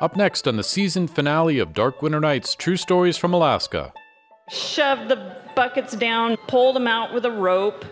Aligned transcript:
Up 0.00 0.16
next 0.16 0.48
on 0.48 0.56
the 0.56 0.64
season 0.64 1.06
finale 1.06 1.58
of 1.58 1.74
Dark 1.74 2.00
Winter 2.00 2.20
Nights 2.20 2.54
True 2.54 2.78
Stories 2.78 3.18
from 3.18 3.34
Alaska. 3.34 3.92
Shoved 4.48 5.08
the 5.08 5.36
buckets 5.54 5.94
down, 5.94 6.38
pulled 6.48 6.74
them 6.74 6.86
out 6.86 7.12
with 7.12 7.26
a 7.26 7.30
rope, 7.30 7.84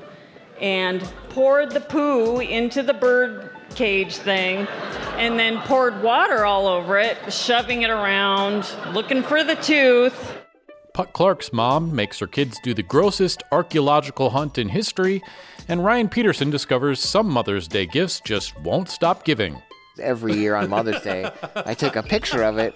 and 0.58 1.02
poured 1.29 1.71
the 1.72 1.80
poo 1.80 2.40
into 2.40 2.82
the 2.82 2.94
bird 2.94 3.50
cage 3.74 4.16
thing, 4.16 4.66
and 5.18 5.38
then 5.38 5.58
poured 5.60 6.02
water 6.02 6.46
all 6.46 6.66
over 6.66 6.98
it, 6.98 7.18
shoving 7.30 7.82
it 7.82 7.90
around, 7.90 8.75
looking 8.95 9.22
for 9.22 9.45
the 9.45 9.56
tooth. 9.56 10.32
Putt 10.95 11.12
Clark's 11.12 11.52
mom 11.52 11.95
makes 11.95 12.18
her 12.20 12.27
kids 12.27 12.59
do 12.64 12.72
the 12.72 12.82
grossest 12.82 13.43
archaeological 13.52 14.30
hunt 14.30 14.56
in 14.56 14.70
history, 14.70 15.22
and 15.68 15.84
Ryan 15.84 16.09
Peterson 16.09 16.48
discovers 16.48 17.00
some 17.00 17.29
Mother's 17.29 17.68
Day 17.68 17.84
gifts 17.84 18.20
just 18.20 18.59
won't 18.61 18.88
stop 18.88 19.27
giving. 19.27 19.61
Every 20.00 20.34
year 20.34 20.54
on 20.54 20.70
Mother's 20.70 21.02
Day, 21.02 21.30
I 21.54 21.74
took 21.74 21.96
a 21.96 22.02
picture 22.02 22.43
of 22.43 22.58
it 22.58 22.75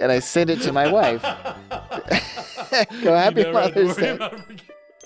and 0.00 0.10
I 0.10 0.18
sent 0.18 0.50
it 0.50 0.60
to 0.62 0.72
my 0.72 0.90
wife. 0.90 1.22
Go 3.02 3.14
happy 3.16 3.50
Mother's 3.50 3.96
Day. 3.96 4.18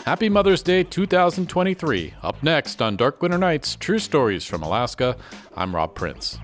Happy 0.04 0.28
Mother's 0.28 0.62
Day 0.62 0.84
2023. 0.84 2.14
Up 2.22 2.42
next 2.42 2.80
on 2.80 2.96
Dark 2.96 3.20
Winter 3.20 3.38
Nights 3.38 3.74
True 3.76 3.98
Stories 3.98 4.44
from 4.44 4.62
Alaska, 4.62 5.16
I'm 5.56 5.74
Rob 5.74 5.94
Prince. 5.94 6.38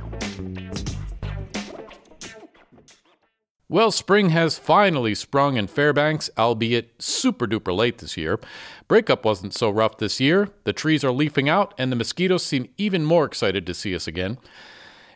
Well, 3.68 3.90
spring 3.90 4.30
has 4.30 4.58
finally 4.58 5.14
sprung 5.14 5.56
in 5.56 5.66
Fairbanks, 5.66 6.28
albeit 6.36 7.00
super 7.00 7.46
duper 7.46 7.74
late 7.74 7.98
this 7.98 8.16
year. 8.18 8.38
Breakup 8.86 9.24
wasn't 9.24 9.54
so 9.54 9.70
rough 9.70 9.96
this 9.96 10.20
year. 10.20 10.50
The 10.64 10.74
trees 10.74 11.02
are 11.04 11.12
leafing 11.12 11.48
out, 11.48 11.72
and 11.78 11.90
the 11.90 11.96
mosquitoes 11.96 12.44
seem 12.44 12.68
even 12.76 13.04
more 13.04 13.24
excited 13.24 13.64
to 13.66 13.72
see 13.72 13.94
us 13.94 14.06
again. 14.06 14.36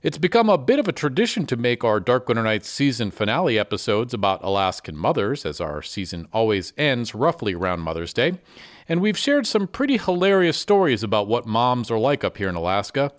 It's 0.06 0.19
become 0.19 0.48
a 0.48 0.56
bit 0.56 0.78
of 0.78 0.87
a 0.87 0.92
tradition 0.92 1.46
to 1.46 1.56
make 1.56 1.83
our 1.83 1.98
Dark 1.98 2.28
Winter 2.28 2.45
Nights 2.45 2.69
season 2.69 3.10
finale 3.10 3.59
episodes 3.59 4.14
about 4.14 4.44
Alaskan 4.44 4.97
mothers, 4.97 5.44
as 5.44 5.61
our 5.61 5.83
season 5.83 6.28
always 6.33 6.72
ends 6.78 7.12
roughly 7.12 7.55
around 7.55 7.80
Mother's 7.80 8.12
Day. 8.12 8.39
And 8.89 9.00
we've 9.00 9.19
shared 9.19 9.48
some 9.48 9.67
pretty 9.67 9.97
hilarious 9.97 10.56
stories 10.56 11.03
about 11.03 11.27
what 11.27 11.45
moms 11.45 11.91
are 11.91 11.98
like 11.98 12.22
up 12.22 12.36
here 12.36 12.48
in 12.48 12.55
Alaska. 12.55 13.11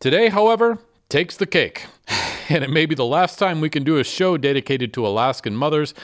Today, 0.00 0.28
however, 0.28 0.78
takes 1.08 1.36
the 1.36 1.46
cake. 1.46 1.86
and 2.48 2.64
it 2.64 2.70
may 2.70 2.84
be 2.84 2.96
the 2.96 3.04
last 3.04 3.38
time 3.38 3.60
we 3.60 3.70
can 3.70 3.84
do 3.84 3.98
a 3.98 4.02
show 4.02 4.36
dedicated 4.36 4.92
to 4.94 5.06
Alaskan 5.06 5.54
mothers 5.54 5.94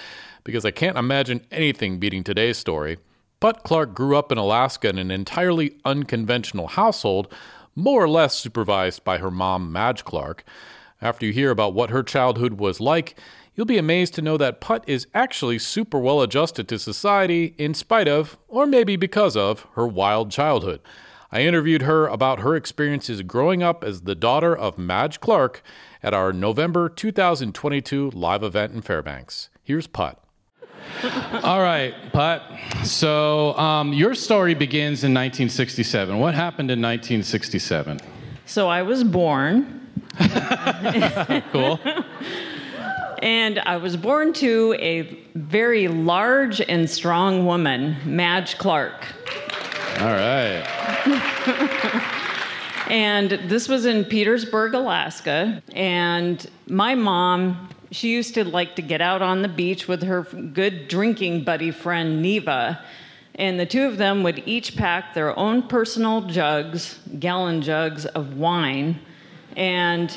because 0.44 0.64
I 0.64 0.70
can't 0.70 0.96
imagine 0.96 1.44
anything 1.50 1.98
beating 1.98 2.22
today's 2.22 2.56
story. 2.56 2.98
Putt 3.40 3.64
Clark 3.64 3.94
grew 3.94 4.16
up 4.16 4.30
in 4.30 4.38
Alaska 4.38 4.88
in 4.88 4.98
an 4.98 5.10
entirely 5.10 5.76
unconventional 5.84 6.68
household, 6.68 7.34
more 7.74 8.02
or 8.02 8.08
less 8.08 8.36
supervised 8.36 9.04
by 9.04 9.18
her 9.18 9.30
mom, 9.30 9.72
Madge 9.72 10.04
Clark. 10.04 10.44
After 11.00 11.26
you 11.26 11.32
hear 11.32 11.50
about 11.50 11.74
what 11.74 11.90
her 11.90 12.02
childhood 12.02 12.54
was 12.54 12.80
like, 12.80 13.18
you'll 13.54 13.66
be 13.66 13.78
amazed 13.78 14.14
to 14.14 14.22
know 14.22 14.36
that 14.36 14.60
Putt 14.60 14.84
is 14.86 15.06
actually 15.14 15.58
super 15.58 15.98
well 15.98 16.22
adjusted 16.22 16.68
to 16.68 16.78
society 16.78 17.54
in 17.58 17.74
spite 17.74 18.08
of, 18.08 18.38
or 18.48 18.66
maybe 18.66 18.96
because 18.96 19.36
of, 19.36 19.66
her 19.74 19.86
wild 19.86 20.30
childhood. 20.30 20.80
I 21.30 21.42
interviewed 21.42 21.82
her 21.82 22.06
about 22.06 22.40
her 22.40 22.54
experiences 22.54 23.22
growing 23.22 23.62
up 23.62 23.82
as 23.82 24.02
the 24.02 24.14
daughter 24.14 24.56
of 24.56 24.78
Madge 24.78 25.20
Clark 25.20 25.62
at 26.02 26.14
our 26.14 26.32
November 26.32 26.88
2022 26.88 28.10
live 28.12 28.42
event 28.42 28.72
in 28.72 28.82
Fairbanks. 28.82 29.50
Here's 29.62 29.86
Putt. 29.88 30.23
All 31.42 31.60
right, 31.60 31.94
Putt. 32.12 32.42
So 32.84 33.56
um, 33.58 33.92
your 33.92 34.14
story 34.14 34.54
begins 34.54 35.04
in 35.04 35.12
1967. 35.12 36.18
What 36.18 36.34
happened 36.34 36.70
in 36.70 36.80
1967? 36.80 38.00
So 38.46 38.68
I 38.68 38.82
was 38.82 39.04
born. 39.04 39.80
Cool. 41.52 41.78
And 43.22 43.60
I 43.60 43.76
was 43.76 43.96
born 43.96 44.32
to 44.34 44.76
a 44.78 45.02
very 45.34 45.88
large 45.88 46.60
and 46.60 46.88
strong 46.90 47.46
woman, 47.46 47.96
Madge 48.04 48.58
Clark. 48.58 49.06
All 50.00 50.12
right. 50.12 52.10
And 52.88 53.30
this 53.48 53.68
was 53.68 53.86
in 53.86 54.04
Petersburg, 54.04 54.74
Alaska. 54.74 55.62
And 55.72 56.46
my 56.68 56.94
mom, 56.94 57.70
she 57.94 58.10
used 58.10 58.34
to 58.34 58.44
like 58.44 58.74
to 58.76 58.82
get 58.82 59.00
out 59.00 59.22
on 59.22 59.42
the 59.42 59.48
beach 59.48 59.86
with 59.86 60.02
her 60.02 60.22
good 60.22 60.88
drinking 60.88 61.44
buddy 61.44 61.70
friend, 61.70 62.20
Neva. 62.20 62.84
And 63.36 63.58
the 63.58 63.66
two 63.66 63.84
of 63.84 63.98
them 63.98 64.22
would 64.24 64.42
each 64.46 64.76
pack 64.76 65.14
their 65.14 65.36
own 65.38 65.68
personal 65.68 66.22
jugs, 66.22 66.98
gallon 67.18 67.62
jugs 67.62 68.04
of 68.06 68.36
wine, 68.36 69.00
and 69.56 70.16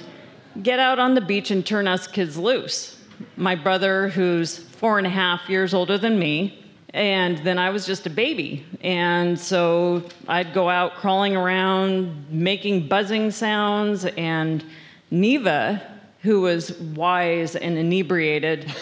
get 0.64 0.80
out 0.80 0.98
on 0.98 1.14
the 1.14 1.22
beach 1.22 1.52
and 1.52 1.66
turn 1.66 1.88
us 1.88 2.08
kids 2.08 2.38
loose. 2.38 3.00
My 3.36 3.56
brother, 3.56 4.10
who's 4.10 4.58
four 4.58 4.98
and 4.98 5.06
a 5.06 5.12
half 5.12 5.48
years 5.48 5.74
older 5.74 5.98
than 5.98 6.18
me, 6.18 6.64
and 6.94 7.38
then 7.40 7.60
I 7.60 7.70
was 7.70 7.86
just 7.86 8.08
a 8.08 8.10
baby. 8.10 8.66
And 8.82 9.40
so 9.40 10.04
I'd 10.28 10.54
go 10.54 10.68
out 10.70 10.96
crawling 10.96 11.36
around, 11.36 12.26
making 12.32 12.88
buzzing 12.88 13.30
sounds, 13.30 14.06
and 14.06 14.64
Neva, 15.12 15.97
who 16.22 16.42
was 16.42 16.78
wise 16.80 17.56
and 17.56 17.78
inebriated, 17.78 18.74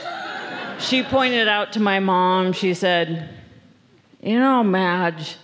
she 0.80 1.04
pointed 1.04 1.48
out 1.48 1.74
to 1.74 1.80
my 1.80 2.00
mom, 2.00 2.54
she 2.54 2.74
said, 2.74 3.30
You 4.22 4.40
know, 4.40 4.64
Madge, 4.64 5.38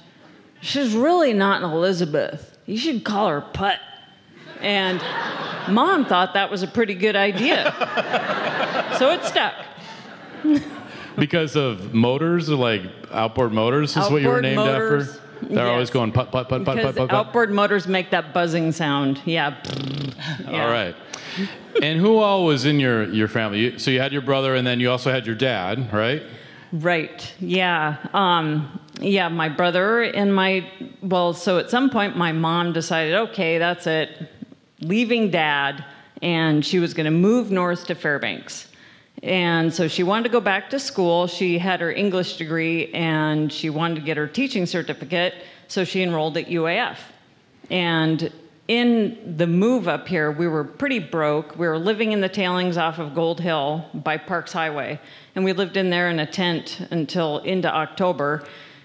she's 0.62 0.96
really 0.96 1.34
not 1.34 1.64
an 1.64 1.70
Elizabeth. 1.70 2.58
You 2.66 2.78
should 2.78 3.04
call 3.04 3.28
her 3.28 3.42
Putt. 3.42 3.80
And 4.62 5.02
mom 5.74 6.06
thought 6.06 6.34
that 6.34 6.52
was 6.52 6.64
a 6.64 6.68
pretty 6.68 6.94
good 6.94 7.16
idea. 7.16 7.74
so 8.98 9.12
it 9.12 9.24
stuck. 9.24 9.54
Because 11.18 11.56
of 11.56 11.94
motors, 11.94 12.48
like 12.50 12.84
outboard 13.12 13.52
motors, 13.52 13.98
is 13.98 14.10
what 14.10 14.22
you 14.22 14.30
were 14.30 14.42
named 14.42 14.58
motors, 14.58 15.10
after. 15.10 15.22
They're 15.50 15.68
always 15.68 15.90
yes. 15.90 15.94
going 15.94 16.12
putt 16.12 16.32
putt 16.32 16.50
putt 16.50 16.66
putt 16.66 16.78
putt 16.78 16.96
putt. 16.96 17.10
putt. 17.10 17.12
outboard 17.12 17.52
motors 17.52 17.88
make 17.88 18.12
that 18.12 18.34
buzzing 18.34 18.72
sound. 18.72 19.22
Yeah. 19.26 19.56
Yeah. 20.48 20.64
All 20.64 20.70
right. 20.70 20.96
and 21.82 22.00
who 22.00 22.18
all 22.18 22.46
was 22.46 22.66
in 22.66 22.80
your 22.80 23.12
your 23.12 23.28
family? 23.28 23.78
So 23.80 23.92
you 23.92 24.00
had 24.00 24.12
your 24.14 24.22
brother, 24.22 24.56
and 24.56 24.66
then 24.66 24.80
you 24.80 24.92
also 24.92 25.12
had 25.12 25.26
your 25.26 25.36
dad, 25.36 25.92
right? 25.94 26.24
Right. 26.72 27.34
Yeah. 27.40 27.98
Um, 28.14 28.80
yeah. 29.00 29.28
My 29.30 29.50
brother 29.50 30.04
and 30.04 30.34
my 30.34 30.70
well. 31.02 31.34
So 31.34 31.58
at 31.58 31.70
some 31.70 31.90
point, 31.90 32.18
my 32.18 32.32
mom 32.32 32.74
decided, 32.74 33.16
okay, 33.16 33.58
that's 33.58 33.88
it, 33.88 34.30
leaving 34.82 35.32
dad, 35.32 35.84
and 36.22 36.66
she 36.66 36.80
was 36.80 36.94
going 36.94 37.06
to 37.06 37.12
move 37.12 37.52
north 37.52 37.88
to 37.88 37.96
Fairbanks. 37.96 38.68
And 39.24 39.72
so 39.72 39.88
she 39.88 40.04
wanted 40.04 40.24
to 40.24 40.30
go 40.30 40.42
back 40.42 40.70
to 40.72 40.80
school. 40.80 41.28
She 41.28 41.60
had 41.60 41.80
her 41.80 41.92
English 41.92 42.38
degree 42.38 42.92
and 42.94 43.52
she 43.54 43.70
wanted 43.70 43.96
to 43.96 44.02
get 44.02 44.18
her 44.18 44.28
teaching 44.28 44.66
certificate, 44.66 45.36
so 45.68 45.84
she 45.84 46.02
enrolled 46.02 46.38
at 46.38 46.48
UAF. 46.48 46.98
And 47.70 48.32
in 48.68 49.36
the 49.38 49.48
move 49.48 49.88
up 49.88 50.08
here, 50.08 50.32
we 50.32 50.48
were 50.48 50.64
pretty 50.64 51.00
broke. 51.00 51.58
We 51.58 51.68
were 51.68 51.78
living 51.78 52.14
in 52.14 52.22
the 52.22 52.30
tailings 52.30 52.78
off 52.78 53.00
of 53.00 53.14
Gold 53.14 53.40
Hill 53.40 53.86
by 53.94 54.18
Parks 54.18 54.54
Highway. 54.54 55.00
And 55.36 55.46
we 55.46 55.54
lived 55.54 55.78
in 55.78 55.90
there 55.90 56.10
in 56.10 56.20
a 56.20 56.26
tent 56.26 56.80
until 56.90 57.40
into 57.40 57.74
October. 57.74 58.44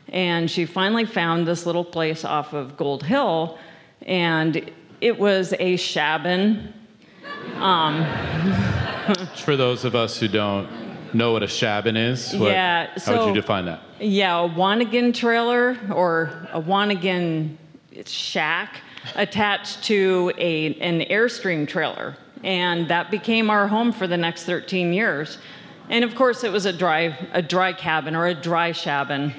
And 0.08 0.50
she 0.50 0.66
finally 0.66 1.04
found 1.04 1.46
this 1.46 1.66
little 1.66 1.84
place 1.84 2.24
off 2.24 2.52
of 2.52 2.76
Gold 2.76 3.04
Hill. 3.04 3.58
And 4.02 4.70
it 5.00 5.18
was 5.18 5.54
a 5.58 5.76
Um, 7.54 8.02
shabin. 8.04 9.28
For 9.44 9.56
those 9.56 9.84
of 9.84 9.94
us 9.94 10.18
who 10.18 10.28
don't 10.28 10.68
know 11.14 11.32
what 11.32 11.42
a 11.42 11.46
shabin 11.46 11.96
is, 11.96 12.34
what, 12.34 12.50
Yeah, 12.52 12.90
how 12.98 13.18
would 13.18 13.28
you 13.28 13.40
define 13.40 13.64
that? 13.66 13.80
Yeah, 14.00 14.44
a 14.44 14.48
Wanigan 14.48 15.14
trailer 15.14 15.78
or 15.92 16.48
a 16.52 16.60
Wanigan 16.60 17.56
shack 18.04 18.80
attached 19.14 19.84
to 19.84 20.32
a, 20.36 20.74
an 20.80 21.00
Airstream 21.08 21.66
trailer. 21.66 22.16
And 22.44 22.88
that 22.88 23.10
became 23.10 23.48
our 23.50 23.66
home 23.66 23.92
for 23.92 24.06
the 24.06 24.16
next 24.16 24.44
13 24.44 24.92
years. 24.92 25.38
And 25.88 26.04
of 26.04 26.14
course, 26.14 26.44
it 26.44 26.52
was 26.52 26.66
a 26.66 26.72
dry, 26.72 27.16
a 27.32 27.40
dry 27.40 27.72
cabin 27.72 28.14
or 28.14 28.26
a 28.26 28.34
dry 28.34 28.72
shabin. 28.72 29.32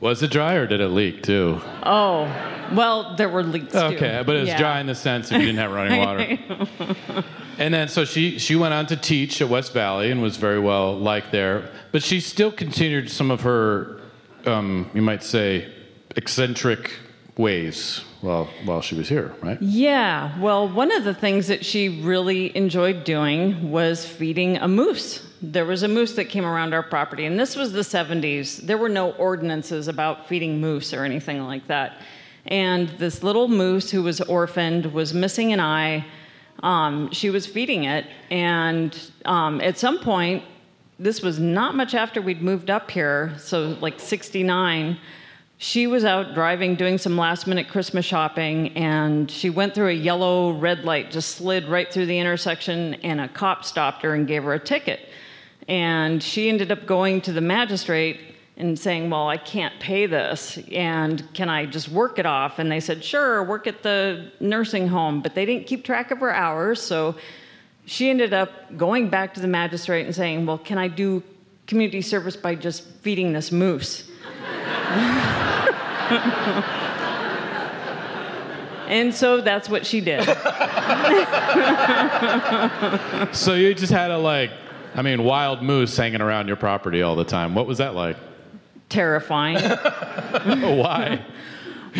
Was 0.00 0.22
it 0.22 0.32
dry 0.32 0.54
or 0.54 0.66
did 0.66 0.80
it 0.80 0.88
leak 0.88 1.22
too? 1.22 1.60
Oh, 1.84 2.24
well, 2.72 3.14
there 3.14 3.28
were 3.28 3.44
leaks 3.44 3.72
too. 3.72 3.78
Okay, 3.78 4.22
but 4.26 4.34
it 4.34 4.40
was 4.40 4.48
Yeah. 4.48 4.58
dry 4.58 4.80
in 4.80 4.86
the 4.86 4.94
sense 4.96 5.30
if 5.30 5.38
you 5.38 5.46
didn't 5.46 5.58
have 5.60 5.70
running 5.70 6.00
water. 6.00 7.24
and 7.62 7.72
then 7.72 7.86
so 7.86 8.04
she 8.04 8.40
she 8.40 8.56
went 8.56 8.74
on 8.74 8.86
to 8.86 8.96
teach 8.96 9.40
at 9.40 9.48
West 9.48 9.72
Valley 9.72 10.10
and 10.10 10.20
was 10.20 10.36
very 10.36 10.58
well 10.58 10.98
liked 10.98 11.30
there. 11.30 11.70
But 11.92 12.02
she 12.02 12.18
still 12.18 12.50
continued 12.50 13.08
some 13.08 13.30
of 13.30 13.40
her, 13.42 14.00
um, 14.46 14.90
you 14.94 15.02
might 15.02 15.22
say, 15.22 15.72
eccentric 16.16 16.92
ways 17.36 18.02
while 18.20 18.48
while 18.64 18.80
she 18.80 18.96
was 18.96 19.08
here, 19.08 19.32
right? 19.42 19.62
Yeah, 19.62 20.36
well, 20.40 20.68
one 20.68 20.90
of 20.90 21.04
the 21.04 21.14
things 21.14 21.46
that 21.46 21.64
she 21.64 22.00
really 22.02 22.54
enjoyed 22.56 23.04
doing 23.04 23.70
was 23.70 24.04
feeding 24.04 24.56
a 24.56 24.66
moose. 24.66 25.24
There 25.40 25.64
was 25.64 25.84
a 25.84 25.88
moose 25.88 26.14
that 26.14 26.24
came 26.26 26.44
around 26.44 26.74
our 26.74 26.82
property, 26.82 27.26
and 27.26 27.38
this 27.38 27.54
was 27.54 27.72
the 27.72 27.80
70s. 27.80 28.58
There 28.58 28.78
were 28.78 28.88
no 28.88 29.12
ordinances 29.12 29.86
about 29.86 30.28
feeding 30.28 30.60
moose 30.60 30.92
or 30.92 31.04
anything 31.04 31.44
like 31.44 31.68
that. 31.68 32.00
And 32.46 32.88
this 32.98 33.22
little 33.22 33.46
moose 33.46 33.90
who 33.90 34.02
was 34.02 34.20
orphaned 34.20 34.86
was 34.86 35.14
missing 35.14 35.52
an 35.52 35.60
eye. 35.60 36.04
Um, 36.62 37.10
she 37.10 37.30
was 37.30 37.46
feeding 37.46 37.84
it. 37.84 38.06
And 38.30 38.98
um, 39.24 39.60
at 39.60 39.78
some 39.78 39.98
point, 39.98 40.44
this 40.98 41.22
was 41.22 41.38
not 41.38 41.74
much 41.74 41.94
after 41.94 42.22
we'd 42.22 42.42
moved 42.42 42.70
up 42.70 42.90
here, 42.90 43.34
so 43.38 43.76
like 43.80 43.98
69. 43.98 44.98
She 45.58 45.86
was 45.86 46.04
out 46.04 46.34
driving, 46.34 46.74
doing 46.74 46.98
some 46.98 47.16
last 47.16 47.46
minute 47.46 47.68
Christmas 47.68 48.04
shopping, 48.04 48.76
and 48.76 49.30
she 49.30 49.50
went 49.50 49.74
through 49.74 49.88
a 49.88 49.94
yellow 49.94 50.52
red 50.52 50.84
light, 50.84 51.10
just 51.10 51.36
slid 51.36 51.66
right 51.66 51.92
through 51.92 52.06
the 52.06 52.18
intersection, 52.18 52.94
and 52.94 53.20
a 53.20 53.28
cop 53.28 53.64
stopped 53.64 54.02
her 54.02 54.14
and 54.14 54.26
gave 54.26 54.44
her 54.44 54.54
a 54.54 54.58
ticket. 54.58 55.08
And 55.68 56.22
she 56.22 56.48
ended 56.48 56.72
up 56.72 56.86
going 56.86 57.20
to 57.22 57.32
the 57.32 57.40
magistrate 57.40 58.31
and 58.62 58.78
saying, 58.78 59.10
Well, 59.10 59.28
I 59.28 59.36
can't 59.36 59.78
pay 59.80 60.06
this, 60.06 60.56
and 60.70 61.22
can 61.34 61.48
I 61.48 61.66
just 61.66 61.88
work 61.88 62.18
it 62.18 62.26
off? 62.26 62.58
And 62.60 62.70
they 62.70 62.78
said, 62.80 63.04
Sure, 63.04 63.42
work 63.42 63.66
at 63.66 63.82
the 63.82 64.30
nursing 64.40 64.86
home. 64.86 65.20
But 65.20 65.34
they 65.34 65.44
didn't 65.44 65.66
keep 65.66 65.84
track 65.84 66.12
of 66.12 66.18
her 66.20 66.32
hours, 66.32 66.80
so 66.80 67.16
she 67.84 68.08
ended 68.08 68.32
up 68.32 68.76
going 68.76 69.10
back 69.10 69.34
to 69.34 69.40
the 69.40 69.48
magistrate 69.48 70.06
and 70.06 70.14
saying, 70.14 70.46
Well, 70.46 70.58
can 70.58 70.78
I 70.78 70.86
do 70.88 71.22
community 71.66 72.02
service 72.02 72.36
by 72.36 72.54
just 72.54 72.86
feeding 73.02 73.32
this 73.32 73.50
moose? 73.50 74.08
and 78.86 79.12
so 79.12 79.40
that's 79.40 79.68
what 79.68 79.84
she 79.84 80.00
did. 80.00 80.26
So 83.32 83.54
you 83.54 83.72
just 83.74 83.92
had 83.92 84.10
a 84.10 84.18
like, 84.18 84.50
I 84.94 85.02
mean, 85.02 85.24
wild 85.24 85.62
moose 85.62 85.96
hanging 85.96 86.20
around 86.20 86.48
your 86.48 86.56
property 86.56 87.02
all 87.02 87.16
the 87.16 87.24
time. 87.24 87.54
What 87.54 87.66
was 87.66 87.78
that 87.78 87.94
like? 87.94 88.16
Terrifying. 88.92 89.56
Why? 90.78 91.24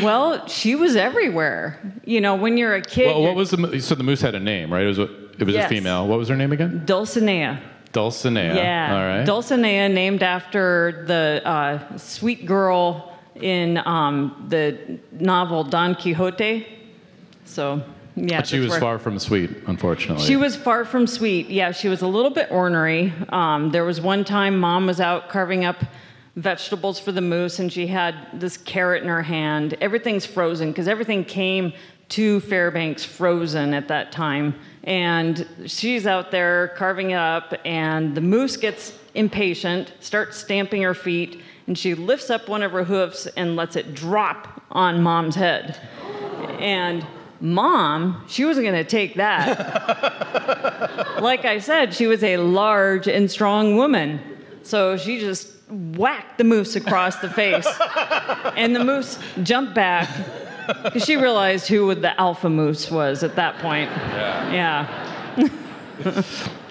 Well, 0.03 0.47
she 0.47 0.75
was 0.75 0.94
everywhere. 0.94 1.81
You 2.05 2.21
know, 2.21 2.35
when 2.35 2.59
you're 2.59 2.75
a 2.75 2.83
kid. 2.83 3.06
well, 3.06 3.23
what 3.23 3.35
was 3.35 3.50
the 3.50 3.81
so 3.81 3.94
the 3.94 4.05
moose 4.05 4.21
had 4.21 4.35
a 4.35 4.41
name, 4.41 4.71
right? 4.73 4.85
It 4.85 4.89
was 4.89 4.99
a, 4.99 5.09
it 5.39 5.44
was 5.44 5.55
Yes. 5.55 5.67
a 5.67 5.69
female. 5.75 6.06
What 6.06 6.19
was 6.19 6.29
her 6.29 6.37
name 6.37 6.53
again? 6.53 6.83
Dulcinea. 6.85 7.61
Dulcinea. 7.93 8.55
Yeah. 8.55 8.94
All 8.94 9.06
right. 9.06 9.27
Dulcinea, 9.27 9.89
named 9.93 10.23
after 10.23 11.05
the 11.06 11.41
uh, 11.44 11.97
sweet 11.97 12.44
girl 12.44 13.17
in 13.37 13.79
um, 13.79 14.47
the 14.49 14.99
novel 15.12 15.65
Don 15.65 15.94
Quixote. 15.94 16.67
So, 17.44 17.83
yeah. 18.17 18.39
but 18.41 18.47
she 18.47 18.59
was 18.59 18.77
far 18.79 18.99
from 18.99 19.19
sweet, 19.19 19.50
unfortunately. 19.67 20.25
She 20.27 20.37
was 20.37 20.56
far 20.56 20.85
from 20.85 21.06
sweet. 21.06 21.49
Yeah, 21.49 21.71
she 21.73 21.89
was 21.89 22.03
a 22.03 22.06
little 22.06 22.31
bit 22.31 22.50
ornery. 22.50 23.12
Um, 23.31 23.71
there 23.71 23.85
was 23.85 24.00
one 24.00 24.25
time 24.25 24.59
mom 24.59 24.87
was 24.87 25.00
out 25.00 25.29
carving 25.29 25.65
up 25.65 25.83
vegetables 26.37 26.99
for 26.99 27.12
the 27.12 27.20
moose, 27.20 27.58
and 27.58 27.73
she 27.73 27.87
had 27.87 28.14
this 28.34 28.56
carrot 28.56 29.02
in 29.02 29.08
her 29.08 29.23
hand. 29.23 29.75
Everything's 29.81 30.25
frozen 30.25 30.70
because 30.70 30.88
everything 30.88 31.25
came 31.25 31.73
to 32.11 32.40
Fairbanks 32.40 33.05
frozen 33.05 33.73
at 33.75 33.88
that 33.88 34.12
time. 34.12 34.55
And 34.84 35.46
she's 35.67 36.06
out 36.06 36.31
there 36.31 36.69
carving 36.76 37.12
it 37.12 37.17
up, 37.17 37.55
and 37.64 38.14
the 38.14 38.20
moose 38.20 38.56
gets 38.56 38.99
impatient, 39.14 39.93
starts 40.00 40.37
stamping 40.37 40.82
her 40.82 40.94
feet, 40.94 41.40
and 41.67 41.79
she 41.79 41.94
lifts 41.94 42.29
up 42.31 42.49
one 42.49 42.62
of 42.62 42.73
her 42.73 42.84
hoofs 42.84 43.26
and 43.29 43.56
lets 43.56 43.76
it 43.76 43.94
drop 43.94 44.62
on 44.70 45.02
mom's 45.02 45.34
head. 45.34 45.79
And 46.58 47.06
mom, 47.40 48.25
she 48.29 48.44
wasn't 48.44 48.67
going 48.67 48.82
to 48.82 48.88
take 48.88 49.14
that. 49.14 49.58
like 51.23 51.44
I 51.44 51.58
said, 51.58 51.94
she 51.94 52.06
was 52.06 52.23
a 52.25 52.37
large 52.38 53.08
and 53.08 53.31
strong 53.31 53.76
woman. 53.76 54.20
So 54.62 54.96
she 54.96 55.19
just 55.19 55.62
whacked 55.72 56.38
the 56.38 56.44
moose 56.44 56.76
across 56.76 57.16
the 57.16 57.30
face. 57.30 57.66
and 58.56 58.76
the 58.76 58.84
moose 58.84 59.19
jumped 59.42 59.74
back 59.74 60.08
because 60.84 61.04
she 61.04 61.16
realized 61.16 61.66
who 61.66 61.94
the 61.94 62.19
alpha 62.20 62.48
moose 62.48 62.90
was 62.90 63.22
at 63.22 63.34
that 63.36 63.58
point. 63.58 63.90
Yeah. 64.52 64.86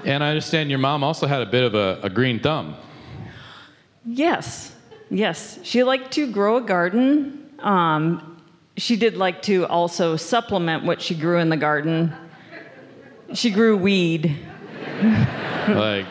and 0.05 0.23
I 0.23 0.29
understand 0.29 0.69
your 0.69 0.79
mom 0.79 1.03
also 1.03 1.27
had 1.27 1.41
a 1.41 1.45
bit 1.45 1.63
of 1.63 1.75
a, 1.75 1.99
a 2.03 2.09
green 2.09 2.39
thumb. 2.39 2.75
Yes. 4.05 4.75
Yes. 5.09 5.59
She 5.63 5.83
liked 5.83 6.11
to 6.13 6.31
grow 6.31 6.57
a 6.57 6.61
garden. 6.61 7.49
Um, 7.59 8.41
she 8.77 8.95
did 8.95 9.17
like 9.17 9.41
to 9.43 9.65
also 9.67 10.15
supplement 10.15 10.83
what 10.85 11.01
she 11.01 11.13
grew 11.15 11.39
in 11.39 11.49
the 11.49 11.57
garden. 11.57 12.13
She 13.33 13.51
grew 13.51 13.77
weed. 13.77 14.37
like 15.67 16.05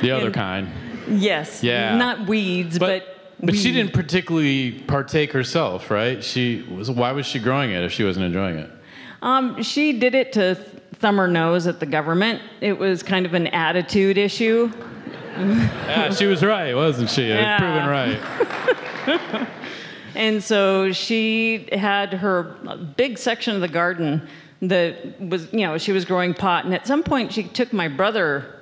the 0.00 0.10
other 0.10 0.26
And- 0.26 0.34
kind. 0.34 0.68
Yes. 1.08 1.62
Yeah. 1.62 1.96
Not 1.96 2.26
weeds, 2.26 2.78
but. 2.78 3.06
But, 3.40 3.46
but 3.46 3.56
she 3.56 3.72
didn't 3.72 3.92
particularly 3.92 4.72
partake 4.86 5.32
herself, 5.32 5.90
right? 5.90 6.22
She 6.22 6.62
was. 6.62 6.90
Why 6.90 7.12
was 7.12 7.26
she 7.26 7.38
growing 7.38 7.72
it 7.72 7.82
if 7.82 7.92
she 7.92 8.04
wasn't 8.04 8.26
enjoying 8.26 8.58
it? 8.58 8.70
Um, 9.22 9.62
she 9.62 9.98
did 9.98 10.14
it 10.14 10.32
to 10.34 10.54
thumb 10.94 11.16
her 11.16 11.26
nose 11.26 11.66
at 11.66 11.80
the 11.80 11.86
government. 11.86 12.40
It 12.60 12.78
was 12.78 13.02
kind 13.02 13.26
of 13.26 13.34
an 13.34 13.48
attitude 13.48 14.18
issue. 14.18 14.72
Yeah, 15.36 16.12
she 16.12 16.26
was 16.26 16.44
right, 16.44 16.74
wasn't 16.74 17.10
she? 17.10 17.26
Yeah. 17.26 17.58
Proven 17.58 17.88
right. 17.88 19.48
And 20.14 20.42
so 20.42 20.92
she 20.92 21.68
had 21.72 22.12
her 22.14 22.42
big 22.96 23.18
section 23.18 23.54
of 23.54 23.60
the 23.60 23.68
garden 23.68 24.26
that 24.62 25.20
was, 25.20 25.52
you 25.52 25.60
know, 25.60 25.76
she 25.76 25.92
was 25.92 26.04
growing 26.04 26.34
pot. 26.34 26.64
And 26.64 26.72
at 26.72 26.86
some 26.86 27.02
point, 27.02 27.32
she 27.32 27.42
took 27.42 27.72
my 27.72 27.88
brother 27.88 28.60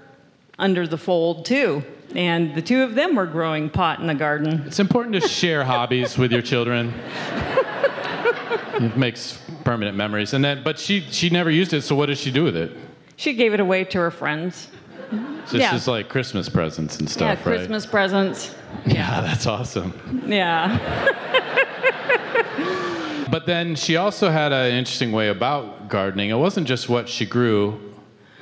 under 0.58 0.87
the 0.87 0.99
fold 0.99 1.44
too. 1.44 1.82
And 2.14 2.54
the 2.54 2.62
two 2.62 2.82
of 2.82 2.94
them 2.94 3.14
were 3.14 3.26
growing 3.26 3.70
pot 3.70 4.00
in 4.00 4.06
the 4.06 4.14
garden. 4.14 4.64
It's 4.66 4.81
important 4.81 5.14
to 5.20 5.26
share 5.26 5.64
hobbies 5.64 6.19
with 6.19 6.31
your 6.31 6.43
children. 6.43 6.93
It 8.75 8.96
makes 8.96 9.40
permanent 9.64 9.96
memories. 9.96 10.34
And 10.34 10.44
then, 10.44 10.62
but 10.62 10.78
she 10.78 11.00
she 11.00 11.31
never 11.31 11.50
used 11.50 11.72
it. 11.72 11.82
So 11.82 11.94
what 11.94 12.06
does 12.06 12.19
she 12.19 12.31
do 12.31 12.44
with 12.44 12.56
it? 12.56 12.72
She 13.16 13.32
gave 13.34 13.54
it 13.54 13.60
away 13.60 13.84
to 13.84 13.99
her 13.99 14.10
friends. 14.10 14.69
So 15.46 15.56
Yeah. 15.56 15.64
It's 15.64 15.72
just 15.72 15.88
like 15.88 16.08
Christmas 16.08 16.49
presents 16.49 16.99
and 16.99 17.08
yeah, 17.08 17.12
stuff, 17.12 17.46
right? 17.46 17.56
Christmas 17.56 17.87
presents. 17.87 18.54
Yeah, 18.87 19.20
that's 19.20 19.46
awesome. 19.46 19.93
Yeah. 20.26 20.78
But 23.32 23.46
then 23.46 23.76
she 23.76 23.96
also 23.96 24.28
had 24.28 24.52
an 24.52 24.75
interesting 24.75 25.10
way 25.10 25.28
about 25.28 25.88
gardening. 25.88 26.28
It 26.28 26.37
wasn't 26.37 26.66
just 26.66 26.90
what 26.90 27.08
she 27.08 27.25
grew; 27.25 27.92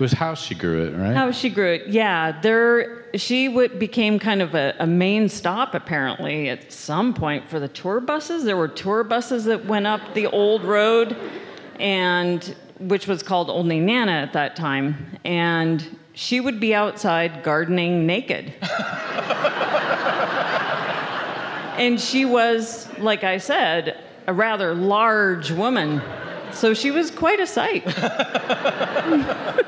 it 0.00 0.04
was 0.04 0.12
how 0.12 0.32
she 0.34 0.54
grew 0.54 0.86
it, 0.86 0.96
right? 0.96 1.14
How 1.14 1.30
she 1.30 1.50
grew 1.50 1.74
it. 1.74 1.88
Yeah, 1.88 2.40
there 2.40 3.04
she 3.18 3.50
would, 3.50 3.78
became 3.78 4.18
kind 4.18 4.40
of 4.40 4.54
a, 4.54 4.74
a 4.78 4.86
main 4.86 5.28
stop 5.28 5.74
apparently 5.74 6.48
at 6.48 6.72
some 6.72 7.12
point 7.12 7.46
for 7.50 7.60
the 7.60 7.68
tour 7.68 8.00
buses. 8.00 8.44
There 8.44 8.56
were 8.56 8.66
tour 8.66 9.04
buses 9.04 9.44
that 9.44 9.66
went 9.66 9.86
up 9.86 10.14
the 10.14 10.26
old 10.28 10.64
road, 10.64 11.14
and 11.78 12.56
which 12.78 13.06
was 13.06 13.22
called 13.22 13.50
Old 13.50 13.66
Nenana 13.66 14.22
at 14.22 14.32
that 14.32 14.56
time, 14.56 15.18
and 15.26 15.98
she 16.14 16.40
would 16.40 16.60
be 16.60 16.74
outside 16.74 17.42
gardening 17.42 18.06
naked. 18.06 18.54
and 21.76 22.00
she 22.00 22.24
was, 22.24 22.88
like 23.00 23.22
I 23.22 23.36
said, 23.36 24.02
a 24.26 24.32
rather 24.32 24.74
large 24.74 25.50
woman. 25.50 26.00
So 26.52 26.72
she 26.72 26.90
was 26.90 27.10
quite 27.10 27.38
a 27.38 27.46
sight. 27.46 27.84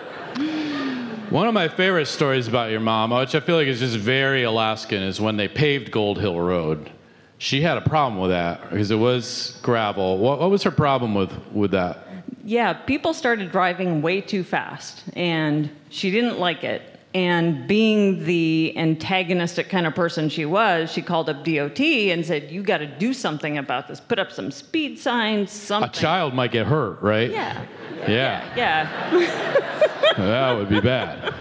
One 1.32 1.48
of 1.48 1.54
my 1.54 1.68
favorite 1.68 2.08
stories 2.08 2.46
about 2.46 2.70
your 2.70 2.80
mom, 2.80 3.08
which 3.08 3.34
I 3.34 3.40
feel 3.40 3.56
like 3.56 3.66
is 3.66 3.78
just 3.78 3.96
very 3.96 4.42
Alaskan, 4.42 5.02
is 5.02 5.18
when 5.18 5.38
they 5.38 5.48
paved 5.48 5.90
Gold 5.90 6.20
Hill 6.20 6.38
Road. 6.38 6.90
She 7.38 7.62
had 7.62 7.78
a 7.78 7.80
problem 7.80 8.20
with 8.20 8.32
that 8.32 8.68
because 8.68 8.90
it 8.90 8.96
was 8.96 9.58
gravel. 9.62 10.18
What, 10.18 10.40
what 10.40 10.50
was 10.50 10.62
her 10.64 10.70
problem 10.70 11.14
with, 11.14 11.32
with 11.50 11.70
that? 11.70 12.06
Yeah, 12.44 12.74
people 12.74 13.14
started 13.14 13.50
driving 13.50 14.02
way 14.02 14.20
too 14.20 14.44
fast, 14.44 15.04
and 15.16 15.70
she 15.88 16.10
didn't 16.10 16.38
like 16.38 16.64
it. 16.64 16.91
And 17.14 17.66
being 17.68 18.24
the 18.24 18.72
antagonistic 18.76 19.68
kind 19.68 19.86
of 19.86 19.94
person 19.94 20.30
she 20.30 20.46
was, 20.46 20.90
she 20.90 21.02
called 21.02 21.28
up 21.28 21.44
DOT 21.44 21.78
and 21.80 22.24
said, 22.24 22.50
"You 22.50 22.62
got 22.62 22.78
to 22.78 22.86
do 22.86 23.12
something 23.12 23.58
about 23.58 23.86
this. 23.86 24.00
Put 24.00 24.18
up 24.18 24.32
some 24.32 24.50
speed 24.50 24.98
signs, 24.98 25.50
something. 25.50 25.90
A 25.90 25.92
child 25.92 26.32
might 26.32 26.52
get 26.52 26.66
hurt, 26.66 27.02
right? 27.02 27.30
Yeah, 27.30 27.66
Yeah, 28.08 28.54
yeah. 28.56 30.14
that 30.16 30.52
would 30.56 30.70
be 30.70 30.80
bad. 30.80 31.34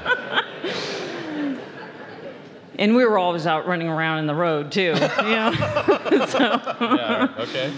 And 2.78 2.96
we 2.96 3.06
were 3.06 3.18
always 3.18 3.46
out 3.46 3.68
running 3.68 3.88
around 3.88 4.20
in 4.20 4.28
the 4.28 4.36
road 4.36 4.72
too, 4.72 4.82
you 4.82 4.92
know. 4.92 5.52
Yeah, 6.82 7.28
okay. 7.38 7.72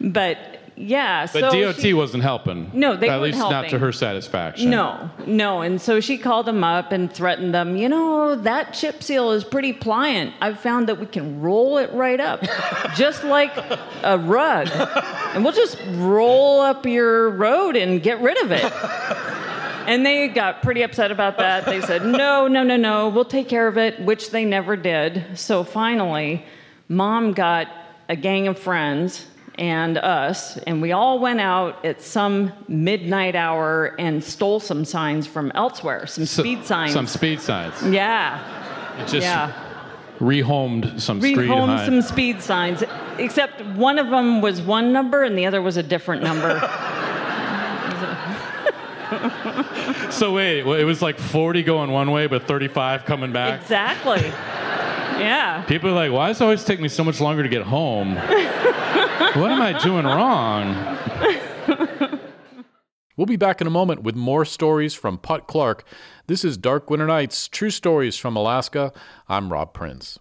but 0.00 0.57
yeah, 0.78 1.26
But 1.32 1.50
so 1.50 1.60
DOT 1.60 1.80
she- 1.80 1.92
wasn't 1.92 2.22
helping. 2.22 2.70
No, 2.72 2.96
they 2.96 3.08
At 3.08 3.20
least 3.20 3.38
not 3.38 3.68
to 3.70 3.78
her 3.78 3.90
satisfaction. 3.90 4.70
No, 4.70 5.10
no. 5.26 5.62
And 5.62 5.80
so 5.80 5.98
she 6.00 6.16
called 6.16 6.46
them 6.46 6.62
up 6.62 6.92
and 6.92 7.12
threatened 7.12 7.52
them, 7.52 7.76
you 7.76 7.88
know, 7.88 8.36
that 8.36 8.74
chip 8.74 9.02
seal 9.02 9.32
is 9.32 9.42
pretty 9.42 9.72
pliant. 9.72 10.34
I've 10.40 10.60
found 10.60 10.88
that 10.88 11.00
we 11.00 11.06
can 11.06 11.40
roll 11.40 11.78
it 11.78 11.92
right 11.92 12.20
up, 12.20 12.42
just 12.96 13.24
like 13.24 13.56
a 14.04 14.18
rug. 14.18 14.68
And 15.34 15.42
we'll 15.44 15.52
just 15.52 15.78
roll 15.94 16.60
up 16.60 16.86
your 16.86 17.30
road 17.30 17.76
and 17.76 18.02
get 18.02 18.20
rid 18.20 18.40
of 18.42 18.52
it. 18.52 18.72
And 19.88 20.04
they 20.04 20.28
got 20.28 20.60
pretty 20.60 20.82
upset 20.82 21.10
about 21.10 21.38
that. 21.38 21.64
They 21.64 21.80
said, 21.80 22.04
no, 22.04 22.46
no, 22.46 22.62
no, 22.62 22.76
no, 22.76 23.08
we'll 23.08 23.24
take 23.24 23.48
care 23.48 23.66
of 23.66 23.78
it, 23.78 23.98
which 23.98 24.32
they 24.32 24.44
never 24.44 24.76
did. 24.76 25.24
So 25.34 25.64
finally, 25.64 26.44
mom 26.90 27.32
got 27.32 27.68
a 28.06 28.14
gang 28.14 28.48
of 28.48 28.58
friends 28.58 29.24
and 29.58 29.98
us, 29.98 30.56
and 30.58 30.80
we 30.80 30.92
all 30.92 31.18
went 31.18 31.40
out 31.40 31.84
at 31.84 32.00
some 32.00 32.52
midnight 32.68 33.34
hour 33.34 33.94
and 33.98 34.22
stole 34.22 34.60
some 34.60 34.84
signs 34.84 35.26
from 35.26 35.50
elsewhere, 35.54 36.06
some 36.06 36.24
So- 36.26 36.42
speed 36.42 36.64
signs. 36.64 36.92
Some 36.92 37.06
speed 37.06 37.40
signs. 37.40 37.74
yeah, 37.82 38.38
It 39.00 39.08
just 39.08 39.26
yeah. 39.26 39.52
rehomed 40.20 41.00
some 41.00 41.20
street 41.20 41.36
Rehomed 41.36 41.84
some 41.84 42.02
speed 42.02 42.40
signs, 42.40 42.82
except 43.18 43.64
one 43.76 43.98
of 43.98 44.10
them 44.10 44.40
was 44.40 44.60
one 44.62 44.92
number 44.92 45.24
and 45.24 45.36
the 45.36 45.46
other 45.46 45.60
was 45.60 45.76
a 45.76 45.82
different 45.82 46.22
number. 46.22 46.60
So 50.10 50.32
wait, 50.32 50.60
it 50.66 50.84
was 50.84 51.00
like 51.02 51.18
40 51.18 51.62
going 51.62 51.90
one 51.90 52.10
way, 52.10 52.26
but 52.26 52.46
35 52.46 53.04
coming 53.04 53.32
back. 53.32 53.60
exactly. 53.60 54.32
Yeah. 55.18 55.62
People 55.66 55.90
are 55.90 55.94
like, 55.94 56.12
why 56.12 56.28
does 56.28 56.40
it 56.40 56.44
always 56.44 56.62
take 56.62 56.78
me 56.78 56.86
so 56.86 57.02
much 57.02 57.20
longer 57.20 57.42
to 57.42 57.48
get 57.48 57.62
home? 57.62 58.12
what 59.18 59.50
am 59.50 59.60
I 59.60 59.78
doing 59.82 60.04
wrong? 60.04 60.98
We'll 63.16 63.26
be 63.26 63.36
back 63.36 63.60
in 63.60 63.66
a 63.66 63.70
moment 63.70 64.04
with 64.04 64.14
more 64.14 64.44
stories 64.44 64.94
from 64.94 65.18
Putt 65.18 65.48
Clark. 65.48 65.84
This 66.28 66.44
is 66.44 66.56
Dark 66.56 66.88
Winter 66.88 67.06
Nights 67.08 67.48
True 67.48 67.70
Stories 67.70 68.16
from 68.16 68.36
Alaska. 68.36 68.92
I'm 69.28 69.52
Rob 69.52 69.74
Prince. 69.74 70.20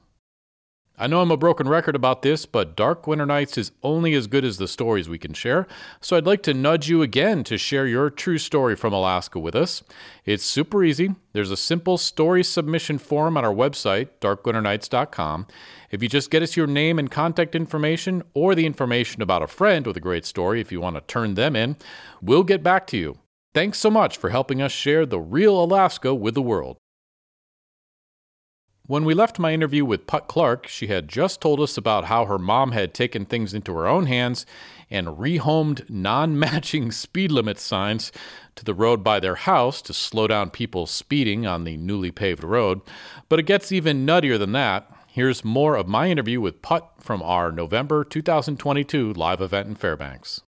I 0.98 1.06
know 1.06 1.22
I'm 1.22 1.30
a 1.30 1.38
broken 1.38 1.70
record 1.70 1.96
about 1.96 2.24
this, 2.24 2.48
but 2.48 2.76
Dark 2.76 3.06
Winter 3.06 3.28
Nights 3.28 3.56
is 3.56 3.72
only 3.84 4.16
as 4.16 4.26
good 4.26 4.44
as 4.44 4.58
the 4.58 4.68
stories 4.68 5.08
we 5.08 5.20
can 5.20 5.34
share, 5.34 5.68
so 6.02 6.18
I'd 6.18 6.26
like 6.26 6.42
to 6.42 6.56
nudge 6.56 6.90
you 6.90 7.04
again 7.04 7.44
to 7.44 7.56
share 7.60 7.86
your 7.86 8.10
true 8.10 8.40
story 8.40 8.76
from 8.76 8.94
Alaska 8.94 9.38
with 9.38 9.56
us. 9.56 9.84
It's 10.26 10.44
super 10.44 10.84
easy. 10.84 11.14
There's 11.34 11.52
a 11.52 11.58
simple 11.58 12.00
story 12.00 12.44
submission 12.44 12.98
form 12.98 13.38
on 13.38 13.46
our 13.46 13.54
website, 13.54 14.08
darkwinternights.com. 14.22 15.46
If 15.90 16.04
you 16.04 16.10
just 16.10 16.30
get 16.30 16.44
us 16.44 16.58
your 16.58 16.68
name 16.68 17.00
and 17.00 17.10
contact 17.10 17.56
information, 17.56 18.24
or 18.34 18.56
the 18.56 18.66
information 18.66 19.22
about 19.22 19.42
a 19.42 19.48
friend 19.48 19.88
with 19.88 19.96
a 19.96 20.02
great 20.02 20.26
story 20.26 20.60
if 20.60 20.72
you 20.72 20.82
want 20.82 20.96
to 20.96 21.02
turn 21.02 21.36
them 21.36 21.56
in, 21.56 21.78
we'll 22.22 22.44
get 22.44 22.64
back 22.64 22.88
to 22.88 22.98
you. 22.98 23.20
Thanks 23.54 23.80
so 23.80 23.90
much 23.90 24.18
for 24.18 24.30
helping 24.30 24.62
us 24.62 24.72
share 24.72 25.06
the 25.06 25.20
real 25.20 25.64
Alaska 25.64 26.14
with 26.14 26.36
the 26.36 26.42
world. 26.42 26.78
When 28.86 29.04
we 29.04 29.14
left 29.14 29.38
my 29.38 29.54
interview 29.54 29.84
with 29.84 30.08
Putt 30.08 30.28
Clark, 30.30 30.68
she 30.68 30.88
had 30.88 31.10
just 31.10 31.42
told 31.42 31.60
us 31.60 31.78
about 31.78 32.06
how 32.06 32.24
her 32.24 32.38
mom 32.38 32.72
had 32.72 32.94
taken 32.94 33.26
things 33.26 33.54
into 33.54 33.74
her 33.74 33.86
own 33.86 34.06
hands 34.06 34.46
and 34.90 35.08
rehomed 35.08 35.90
non 35.90 36.40
matching 36.40 36.92
speed 36.94 37.30
limit 37.30 37.60
signs 37.60 38.14
to 38.56 38.64
the 38.64 38.74
road 38.74 39.04
by 39.04 39.20
their 39.20 39.36
house 39.36 39.82
to 39.82 39.94
slow 39.94 40.28
down 40.28 40.52
people 40.52 40.86
speeding 40.86 41.46
on 41.46 41.66
the 41.66 41.76
newly 41.76 42.12
paved 42.12 42.46
road. 42.46 42.80
But 43.28 43.40
it 43.40 43.44
gets 43.44 43.74
even 43.74 44.06
nuttier 44.06 44.40
than 44.40 44.54
that. 44.54 44.90
Here's 45.18 45.44
more 45.44 45.76
of 45.76 45.88
my 45.88 46.12
interview 46.12 46.40
with 46.40 46.62
Putt 46.62 46.92
from 47.00 47.24
our 47.24 47.52
November 47.52 48.04
2022 48.04 49.14
live 49.14 49.42
event 49.42 49.68
in 49.68 49.74
Fairbanks. 49.74 50.42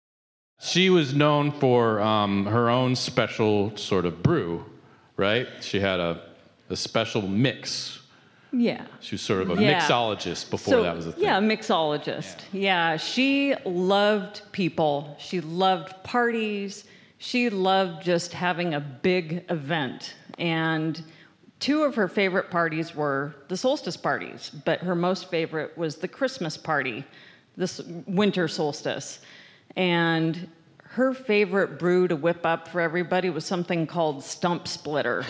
She 0.60 0.90
was 0.90 1.14
known 1.14 1.52
for 1.52 2.00
um, 2.02 2.44
her 2.44 2.68
own 2.68 2.94
special 2.94 3.74
sort 3.78 4.04
of 4.04 4.22
brew, 4.22 4.66
right? 5.16 5.48
She 5.62 5.80
had 5.80 6.00
a, 6.00 6.20
a 6.68 6.76
special 6.76 7.22
mix. 7.22 8.02
Yeah. 8.52 8.84
She 9.00 9.14
was 9.14 9.22
sort 9.22 9.40
of 9.40 9.58
a 9.58 9.62
Yeah. 9.62 9.80
mixologist 9.80 10.50
before 10.50 10.74
So, 10.74 10.82
that 10.82 10.94
was 10.94 11.06
a 11.06 11.12
thing. 11.12 11.24
Yeah, 11.24 11.38
a 11.38 11.40
mixologist. 11.40 12.40
Yeah. 12.52 12.98
she 12.98 13.54
loved 13.64 14.42
people. 14.52 15.16
She 15.18 15.40
loved 15.40 15.94
parties. 16.04 16.84
She 17.16 17.48
loved 17.48 18.02
just 18.04 18.34
having 18.34 18.74
a 18.74 18.80
big 18.80 19.46
event. 19.48 20.14
And 20.38 21.02
two 21.60 21.82
of 21.82 21.94
her 21.94 22.08
favorite 22.08 22.50
parties 22.50 22.94
were 22.94 23.34
the 23.48 23.56
solstice 23.56 23.96
parties, 23.96 24.50
but 24.64 24.80
her 24.80 24.94
most 24.94 25.30
favorite 25.30 25.76
was 25.76 25.96
the 25.96 26.08
Christmas 26.08 26.56
party, 26.56 27.04
this 27.56 27.80
winter 28.06 28.48
solstice. 28.48 29.20
And 29.76 30.48
her 30.82 31.12
favorite 31.12 31.78
brew 31.78 32.08
to 32.08 32.16
whip 32.16 32.46
up 32.46 32.68
for 32.68 32.80
everybody 32.80 33.30
was 33.30 33.44
something 33.44 33.86
called 33.86 34.22
Stump 34.22 34.66
Splitter. 34.66 35.24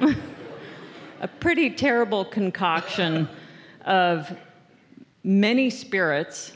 a 1.20 1.28
pretty 1.28 1.70
terrible 1.70 2.24
concoction 2.24 3.28
of 3.84 4.36
many 5.22 5.70
spirits, 5.70 6.52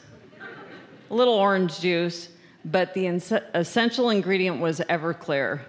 a 1.11 1.15
little 1.15 1.35
orange 1.35 1.81
juice, 1.81 2.29
but 2.65 2.93
the 2.95 3.07
essential 3.07 4.11
ingredient 4.11 4.61
was 4.61 4.81
Everclear. 4.81 5.61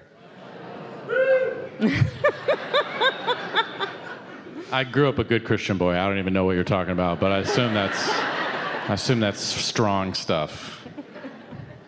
I 4.71 4.83
grew 4.83 5.07
up 5.07 5.19
a 5.19 5.23
good 5.23 5.45
Christian 5.45 5.77
boy. 5.77 5.91
I 5.91 6.07
don't 6.07 6.17
even 6.17 6.33
know 6.33 6.45
what 6.45 6.55
you're 6.55 6.63
talking 6.63 6.91
about, 6.91 7.19
but 7.19 7.31
I 7.31 7.39
assume 7.39 7.73
that's 7.73 8.09
I 8.09 8.93
assume 8.93 9.19
that's 9.19 9.41
strong 9.41 10.13
stuff. 10.13 10.85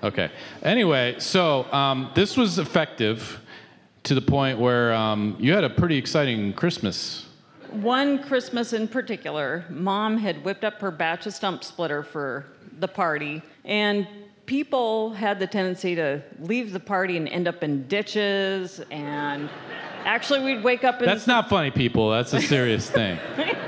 Okay. 0.03 0.29
Anyway, 0.63 1.15
so 1.19 1.72
um, 1.74 2.12
this 2.15 2.38
was 2.38 2.60
effective 2.60 3.39
to 4.03 4.15
the 4.15 4.22
point 4.22 4.60
where 4.60 4.93
um, 4.93 5.36
you 5.39 5.53
had 5.53 5.63
a 5.63 5.69
pretty 5.69 5.98
exciting 5.98 6.53
Christmas. 6.53 7.25
One 7.72 8.24
Christmas 8.24 8.74
in 8.74 8.88
particular, 8.88 9.65
mom 9.69 10.17
had 10.17 10.43
whipped 10.43 10.63
up 10.63 10.79
her 10.81 10.91
batch 10.91 11.25
of 11.25 11.34
stump 11.34 11.63
splitter 11.63 12.01
for 12.01 12.46
the 12.79 12.88
party, 12.88 13.41
and 13.65 14.08
people 14.46 15.13
had 15.13 15.39
the 15.39 15.46
tendency 15.46 15.93
to 15.96 16.24
leave 16.39 16.72
the 16.72 16.79
party 16.79 17.17
and 17.17 17.27
end 17.29 17.48
up 17.48 17.62
in 17.62 17.88
ditches. 17.88 18.81
And 18.89 19.50
actually, 20.05 20.43
we'd 20.43 20.63
wake 20.63 20.83
up 20.83 20.99
in 21.01 21.05
That's 21.05 21.27
not 21.27 21.49
funny, 21.49 21.71
people. 21.71 22.09
That's 22.09 22.33
a 22.33 22.41
serious 22.55 22.89
thing. 22.89 23.19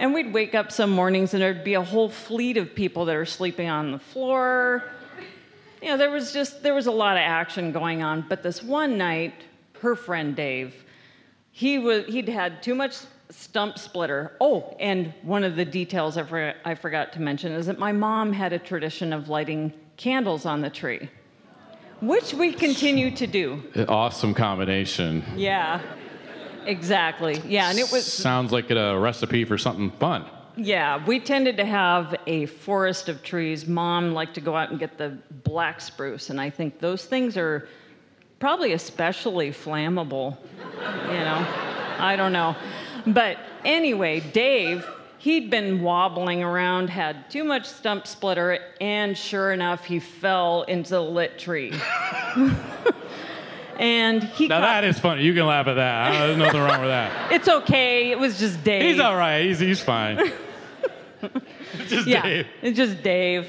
And 0.00 0.14
we'd 0.14 0.32
wake 0.32 0.54
up 0.54 0.72
some 0.72 0.88
mornings 0.88 1.34
and 1.34 1.42
there'd 1.42 1.62
be 1.62 1.74
a 1.74 1.82
whole 1.82 2.08
fleet 2.08 2.56
of 2.56 2.74
people 2.74 3.04
that 3.04 3.14
are 3.14 3.26
sleeping 3.26 3.68
on 3.68 3.92
the 3.92 3.98
floor. 3.98 4.82
You 5.82 5.88
know, 5.88 5.98
there 5.98 6.10
was 6.10 6.32
just 6.32 6.62
there 6.62 6.72
was 6.72 6.86
a 6.86 6.90
lot 6.90 7.18
of 7.18 7.20
action 7.20 7.70
going 7.70 8.02
on. 8.02 8.24
But 8.26 8.42
this 8.42 8.62
one 8.62 8.96
night, 8.96 9.34
her 9.82 9.94
friend 9.94 10.34
Dave, 10.34 10.74
he 11.52 11.78
was 11.78 12.06
he'd 12.06 12.30
had 12.30 12.62
too 12.62 12.74
much 12.74 12.96
stump 13.28 13.76
splitter. 13.76 14.38
Oh, 14.40 14.74
and 14.80 15.12
one 15.20 15.44
of 15.44 15.54
the 15.56 15.66
details 15.66 16.16
I, 16.16 16.22
for, 16.22 16.54
I 16.64 16.74
forgot 16.74 17.12
to 17.12 17.20
mention 17.20 17.52
is 17.52 17.66
that 17.66 17.78
my 17.78 17.92
mom 17.92 18.32
had 18.32 18.54
a 18.54 18.58
tradition 18.58 19.12
of 19.12 19.28
lighting 19.28 19.70
candles 19.98 20.46
on 20.46 20.62
the 20.62 20.70
tree, 20.70 21.10
which 22.00 22.34
we 22.34 22.52
continue 22.52 23.10
to 23.16 23.26
do. 23.26 23.62
awesome 23.88 24.34
combination. 24.34 25.22
Yeah, 25.36 25.80
exactly. 26.66 27.40
Yeah, 27.46 27.70
and 27.70 27.78
it 27.78 27.90
was 27.92 28.04
Sounds 28.04 28.52
like 28.52 28.70
a 28.70 28.98
recipe 28.98 29.44
for 29.44 29.58
something 29.58 29.90
fun. 29.92 30.24
Yeah, 30.56 31.04
we 31.06 31.20
tended 31.20 31.56
to 31.58 31.64
have 31.64 32.14
a 32.26 32.46
forest 32.46 33.08
of 33.08 33.22
trees. 33.22 33.66
Mom 33.66 34.12
liked 34.12 34.34
to 34.34 34.40
go 34.40 34.56
out 34.56 34.70
and 34.70 34.78
get 34.78 34.98
the 34.98 35.16
black 35.44 35.80
spruce, 35.80 36.28
and 36.30 36.40
I 36.40 36.50
think 36.50 36.80
those 36.80 37.04
things 37.04 37.36
are 37.36 37.68
probably 38.40 38.72
especially 38.72 39.50
flammable. 39.50 40.36
You 41.06 41.18
know, 41.18 41.46
I 41.98 42.14
don't 42.16 42.32
know. 42.32 42.56
But 43.06 43.38
anyway, 43.64 44.20
Dave, 44.20 44.86
he'd 45.20 45.50
been 45.50 45.82
wobbling 45.82 46.42
around, 46.42 46.88
had 46.90 47.30
too 47.30 47.44
much 47.44 47.66
stump 47.66 48.06
splitter, 48.06 48.58
and 48.80 49.16
sure 49.16 49.52
enough, 49.52 49.84
he 49.84 50.00
fell 50.00 50.62
into 50.62 50.90
the 50.90 51.00
lit 51.02 51.38
tree. 51.38 51.72
and 53.78 54.22
he 54.24 54.48
Now 54.48 54.56
caught- 54.60 54.66
that 54.66 54.84
is 54.84 54.98
funny. 54.98 55.22
You 55.22 55.34
can 55.34 55.46
laugh 55.46 55.66
at 55.66 55.74
that. 55.74 56.14
Uh, 56.14 56.26
there's 56.26 56.38
nothing 56.38 56.60
wrong 56.60 56.80
with 56.80 56.88
that. 56.90 57.32
it's 57.32 57.48
okay. 57.48 58.10
It 58.10 58.18
was 58.18 58.38
just 58.38 58.62
Dave. 58.64 58.82
He's 58.82 59.00
all 59.00 59.16
right. 59.16 59.44
He's, 59.44 59.58
he's 59.58 59.80
fine. 59.80 60.32
Just 61.86 62.06
yeah, 62.06 62.22
Dave. 62.22 62.46
it's 62.62 62.76
just 62.78 63.02
Dave. 63.02 63.46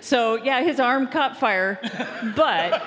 So 0.00 0.36
yeah, 0.42 0.62
his 0.62 0.80
arm 0.80 1.06
caught 1.08 1.38
fire, 1.38 1.78
but 2.34 2.82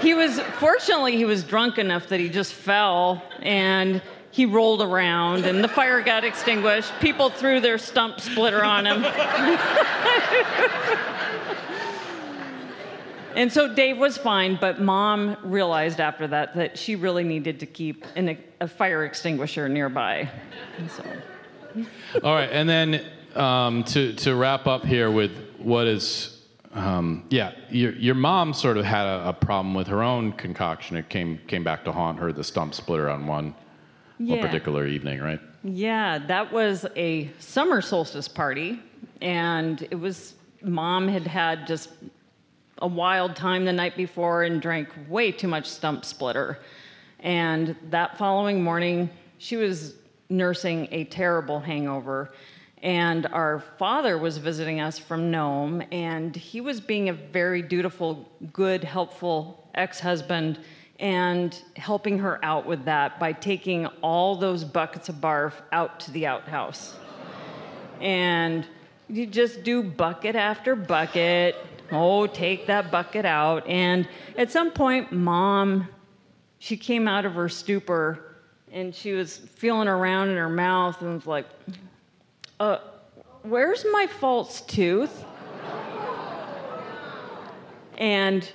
he 0.00 0.14
was 0.14 0.38
fortunately 0.60 1.16
he 1.16 1.24
was 1.24 1.42
drunk 1.42 1.76
enough 1.78 2.06
that 2.08 2.20
he 2.20 2.28
just 2.28 2.54
fell 2.54 3.20
and 3.42 4.00
he 4.34 4.46
rolled 4.46 4.82
around 4.82 5.46
and 5.46 5.62
the 5.62 5.68
fire 5.68 6.00
got 6.00 6.24
extinguished. 6.24 6.92
People 7.00 7.30
threw 7.30 7.60
their 7.60 7.78
stump 7.78 8.20
splitter 8.20 8.64
on 8.64 8.84
him. 8.84 9.04
And 13.36 13.52
so 13.52 13.74
Dave 13.74 13.98
was 13.98 14.16
fine, 14.16 14.56
but 14.60 14.80
mom 14.80 15.36
realized 15.42 15.98
after 15.98 16.28
that 16.28 16.54
that 16.54 16.78
she 16.78 16.94
really 16.94 17.24
needed 17.24 17.58
to 17.60 17.66
keep 17.66 18.04
an, 18.14 18.38
a 18.60 18.68
fire 18.68 19.04
extinguisher 19.04 19.68
nearby. 19.68 20.30
So, 20.96 21.04
All 22.22 22.32
right, 22.32 22.48
and 22.52 22.68
then 22.68 23.04
um, 23.34 23.82
to 23.84 24.12
to 24.14 24.36
wrap 24.36 24.68
up 24.68 24.84
here 24.84 25.10
with 25.10 25.32
what 25.58 25.88
is, 25.88 26.42
um, 26.74 27.24
yeah, 27.28 27.54
your 27.70 27.92
your 27.94 28.14
mom 28.14 28.54
sort 28.54 28.76
of 28.76 28.84
had 28.84 29.06
a, 29.06 29.30
a 29.30 29.32
problem 29.32 29.74
with 29.74 29.88
her 29.88 30.00
own 30.00 30.30
concoction. 30.34 30.96
It 30.96 31.08
came 31.08 31.40
came 31.48 31.64
back 31.64 31.84
to 31.86 31.92
haunt 31.92 32.20
her, 32.20 32.32
the 32.32 32.44
stump 32.44 32.72
splitter 32.72 33.10
on 33.10 33.26
one, 33.26 33.52
one 34.18 34.40
particular 34.40 34.86
evening, 34.86 35.20
right? 35.20 35.40
Yeah, 35.62 36.18
that 36.26 36.52
was 36.52 36.86
a 36.96 37.30
summer 37.38 37.80
solstice 37.80 38.28
party, 38.28 38.80
and 39.20 39.82
it 39.90 39.96
was 39.96 40.34
mom 40.62 41.08
had 41.08 41.26
had 41.26 41.66
just 41.66 41.90
a 42.78 42.86
wild 42.86 43.36
time 43.36 43.64
the 43.64 43.72
night 43.72 43.96
before 43.96 44.42
and 44.44 44.60
drank 44.60 44.88
way 45.08 45.30
too 45.32 45.48
much 45.48 45.66
stump 45.66 46.04
splitter. 46.04 46.58
And 47.20 47.76
that 47.90 48.18
following 48.18 48.62
morning, 48.62 49.08
she 49.38 49.56
was 49.56 49.94
nursing 50.28 50.88
a 50.90 51.04
terrible 51.04 51.60
hangover. 51.60 52.32
and 52.82 53.26
our 53.32 53.60
father 53.78 54.18
was 54.18 54.36
visiting 54.36 54.78
us 54.78 54.98
from 54.98 55.30
Nome, 55.30 55.82
and 55.90 56.36
he 56.36 56.60
was 56.60 56.80
being 56.82 57.08
a 57.08 57.14
very 57.14 57.62
dutiful, 57.62 58.28
good, 58.52 58.84
helpful 58.84 59.66
ex 59.74 59.98
husband 60.00 60.58
and 61.00 61.60
helping 61.76 62.18
her 62.18 62.42
out 62.44 62.66
with 62.66 62.84
that 62.84 63.18
by 63.18 63.32
taking 63.32 63.86
all 64.00 64.36
those 64.36 64.64
buckets 64.64 65.08
of 65.08 65.16
barf 65.16 65.52
out 65.72 66.00
to 66.00 66.10
the 66.12 66.26
outhouse. 66.26 66.94
And 68.00 68.66
you 69.08 69.26
just 69.26 69.64
do 69.64 69.82
bucket 69.82 70.36
after 70.36 70.76
bucket. 70.76 71.56
Oh, 71.90 72.26
take 72.26 72.66
that 72.66 72.90
bucket 72.90 73.24
out. 73.24 73.66
And 73.66 74.08
at 74.38 74.50
some 74.50 74.70
point, 74.70 75.12
mom, 75.12 75.88
she 76.58 76.76
came 76.76 77.06
out 77.08 77.24
of 77.24 77.34
her 77.34 77.48
stupor 77.48 78.36
and 78.72 78.94
she 78.94 79.12
was 79.12 79.38
feeling 79.38 79.88
around 79.88 80.30
in 80.30 80.36
her 80.36 80.48
mouth 80.48 81.00
and 81.00 81.14
was 81.14 81.26
like, 81.26 81.46
uh, 82.58 82.78
where's 83.42 83.84
my 83.92 84.06
false 84.06 84.62
tooth? 84.62 85.24
And 87.98 88.50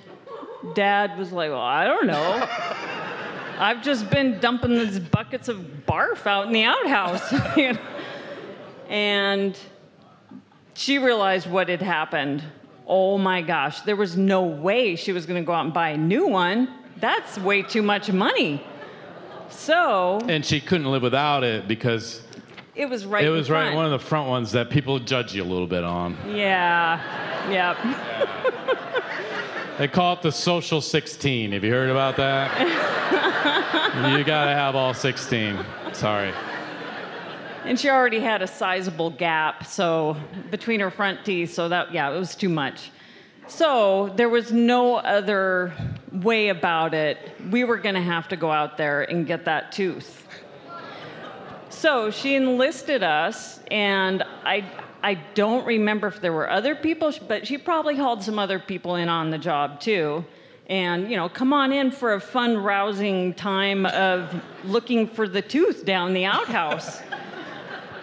dad 0.74 1.18
was 1.18 1.32
like, 1.32 1.50
well, 1.50 1.60
I 1.60 1.84
don't 1.84 2.06
know. 2.06 2.48
I've 3.58 3.82
just 3.82 4.08
been 4.08 4.40
dumping 4.40 4.70
these 4.70 4.98
buckets 4.98 5.48
of 5.48 5.58
barf 5.86 6.26
out 6.26 6.46
in 6.46 6.52
the 6.52 6.64
outhouse. 6.64 7.34
and 8.88 9.58
she 10.74 10.98
realized 10.98 11.48
what 11.48 11.68
had 11.68 11.82
happened. 11.82 12.42
Oh 12.86 13.18
my 13.18 13.42
gosh, 13.42 13.82
there 13.82 13.96
was 13.96 14.16
no 14.16 14.42
way 14.42 14.96
she 14.96 15.12
was 15.12 15.26
going 15.26 15.42
to 15.42 15.46
go 15.46 15.52
out 15.52 15.66
and 15.66 15.74
buy 15.74 15.90
a 15.90 15.98
new 15.98 16.26
one. 16.26 16.68
That's 16.96 17.38
way 17.38 17.62
too 17.62 17.82
much 17.82 18.10
money. 18.10 18.64
So. 19.50 20.20
And 20.26 20.44
she 20.44 20.60
couldn't 20.60 20.90
live 20.90 21.02
without 21.02 21.44
it 21.44 21.68
because. 21.68 22.22
It 22.74 22.88
was 22.88 23.04
right. 23.04 23.24
It 23.24 23.30
was 23.30 23.50
right 23.50 23.74
one 23.74 23.84
of 23.84 23.90
the 23.90 23.98
front 23.98 24.28
ones 24.28 24.52
that 24.52 24.70
people 24.70 24.98
judge 24.98 25.34
you 25.34 25.42
a 25.42 25.44
little 25.44 25.66
bit 25.66 25.84
on. 25.84 26.16
Yeah. 26.28 27.00
Yep. 27.50 27.76
They 29.80 29.88
call 29.88 30.12
it 30.12 30.20
the 30.20 30.30
social 30.30 30.82
16. 30.82 31.52
Have 31.52 31.64
you 31.64 31.72
heard 31.72 31.88
about 31.88 32.14
that? 32.16 32.60
you 34.14 34.24
got 34.24 34.44
to 34.44 34.50
have 34.50 34.76
all 34.76 34.92
16. 34.92 35.58
Sorry. 35.94 36.34
And 37.64 37.80
she 37.80 37.88
already 37.88 38.20
had 38.20 38.42
a 38.42 38.46
sizable 38.46 39.08
gap, 39.08 39.64
so 39.64 40.18
between 40.50 40.80
her 40.80 40.90
front 40.90 41.24
teeth, 41.24 41.54
so 41.54 41.70
that, 41.70 41.94
yeah, 41.94 42.10
it 42.10 42.18
was 42.18 42.36
too 42.36 42.50
much. 42.50 42.90
So 43.46 44.12
there 44.16 44.28
was 44.28 44.52
no 44.52 44.96
other 44.96 45.72
way 46.12 46.50
about 46.50 46.92
it. 46.92 47.16
We 47.50 47.64
were 47.64 47.78
to 47.78 48.02
have 48.02 48.28
to 48.28 48.36
go 48.36 48.50
out 48.50 48.76
there 48.76 49.04
and 49.04 49.26
get 49.26 49.46
that 49.46 49.72
tooth. 49.72 50.28
So 51.70 52.10
she 52.10 52.34
enlisted 52.34 53.04
us, 53.04 53.60
and 53.70 54.24
I, 54.44 54.68
I 55.04 55.14
don't 55.34 55.64
remember 55.64 56.08
if 56.08 56.20
there 56.20 56.32
were 56.32 56.50
other 56.50 56.74
people, 56.74 57.12
but 57.28 57.46
she 57.46 57.58
probably 57.58 57.96
hauled 57.96 58.24
some 58.24 58.40
other 58.40 58.58
people 58.58 58.96
in 58.96 59.08
on 59.08 59.30
the 59.30 59.38
job 59.38 59.80
too. 59.80 60.24
And, 60.66 61.08
you 61.08 61.16
know, 61.16 61.28
come 61.28 61.52
on 61.52 61.72
in 61.72 61.92
for 61.92 62.14
a 62.14 62.20
fun, 62.20 62.58
rousing 62.58 63.34
time 63.34 63.86
of 63.86 64.34
looking 64.64 65.06
for 65.06 65.28
the 65.28 65.42
tooth 65.42 65.84
down 65.84 66.12
the 66.12 66.24
outhouse. 66.24 67.00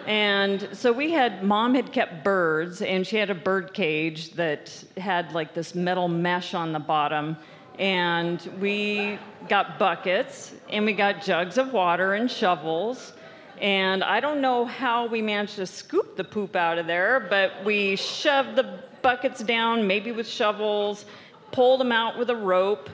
and 0.06 0.66
so 0.72 0.90
we 0.90 1.12
had, 1.12 1.42
mom 1.44 1.74
had 1.74 1.92
kept 1.92 2.24
birds, 2.24 2.80
and 2.80 3.06
she 3.06 3.16
had 3.16 3.28
a 3.28 3.34
bird 3.34 3.74
cage 3.74 4.32
that 4.32 4.82
had 4.96 5.32
like 5.34 5.52
this 5.52 5.74
metal 5.74 6.08
mesh 6.08 6.54
on 6.54 6.72
the 6.72 6.80
bottom. 6.80 7.36
And 7.78 8.40
we 8.60 9.18
got 9.46 9.78
buckets, 9.78 10.54
and 10.70 10.86
we 10.86 10.94
got 10.94 11.22
jugs 11.22 11.58
of 11.58 11.74
water 11.74 12.14
and 12.14 12.30
shovels 12.30 13.12
and 13.60 14.04
I 14.04 14.20
don't 14.20 14.40
know 14.40 14.64
how 14.64 15.06
we 15.06 15.22
managed 15.22 15.56
to 15.56 15.66
scoop 15.66 16.16
the 16.16 16.24
poop 16.24 16.56
out 16.56 16.78
of 16.78 16.86
there, 16.86 17.26
but 17.28 17.64
we 17.64 17.96
shoved 17.96 18.56
the 18.56 18.80
buckets 19.02 19.42
down, 19.42 19.86
maybe 19.86 20.12
with 20.12 20.28
shovels, 20.28 21.04
pulled 21.50 21.80
them 21.80 21.92
out 21.92 22.18
with 22.18 22.30
a 22.30 22.36
rope, 22.36 22.88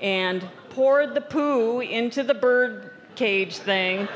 and 0.00 0.46
poured 0.70 1.14
the 1.14 1.20
poo 1.20 1.80
into 1.80 2.22
the 2.22 2.34
bird 2.34 2.90
cage 3.14 3.56
thing, 3.58 4.08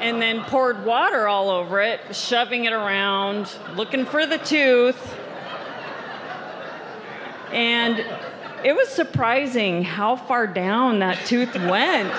and 0.00 0.20
then 0.20 0.42
poured 0.44 0.84
water 0.84 1.28
all 1.28 1.50
over 1.50 1.80
it, 1.80 2.00
shoving 2.14 2.64
it 2.64 2.72
around, 2.72 3.54
looking 3.74 4.06
for 4.06 4.26
the 4.26 4.38
tooth. 4.38 5.14
And 7.52 7.98
it 8.64 8.74
was 8.74 8.88
surprising 8.88 9.82
how 9.82 10.16
far 10.16 10.46
down 10.46 11.00
that 11.00 11.26
tooth 11.26 11.54
went. 11.54 12.12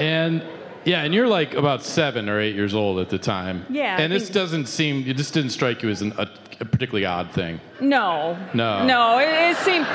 And 0.00 0.42
yeah, 0.84 1.02
and 1.02 1.14
you're 1.14 1.28
like 1.28 1.54
about 1.54 1.84
seven 1.84 2.28
or 2.28 2.40
eight 2.40 2.54
years 2.54 2.74
old 2.74 2.98
at 3.00 3.08
the 3.10 3.18
time. 3.18 3.66
Yeah. 3.68 3.96
I 3.98 4.02
And 4.02 4.12
this 4.12 4.24
think- 4.24 4.34
doesn't 4.34 4.66
seem, 4.66 5.06
it 5.06 5.16
just 5.16 5.34
didn't 5.34 5.50
strike 5.50 5.82
you 5.82 5.90
as 5.90 6.00
an, 6.02 6.12
a, 6.16 6.26
a 6.60 6.64
particularly 6.64 7.04
odd 7.04 7.30
thing. 7.32 7.60
No. 7.80 8.38
No. 8.54 8.86
No, 8.86 9.18
it, 9.18 9.28
it 9.28 9.56
seemed 9.58 9.86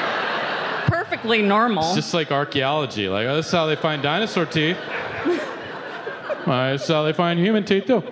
perfectly 0.87 1.41
normal. 1.41 1.83
It's 1.85 1.95
just 1.95 2.13
like 2.13 2.31
archaeology. 2.31 3.09
Like, 3.09 3.25
oh, 3.27 3.35
this 3.35 3.47
is 3.47 3.51
how 3.51 3.65
they 3.65 3.75
find 3.75 4.03
dinosaur 4.03 4.45
teeth. 4.45 4.77
Well, 6.45 6.73
this 6.73 6.83
is 6.83 6.87
how 6.87 7.01
they 7.03 7.13
find 7.13 7.39
human 7.39 7.65
teeth, 7.65 7.85
too. 7.87 8.03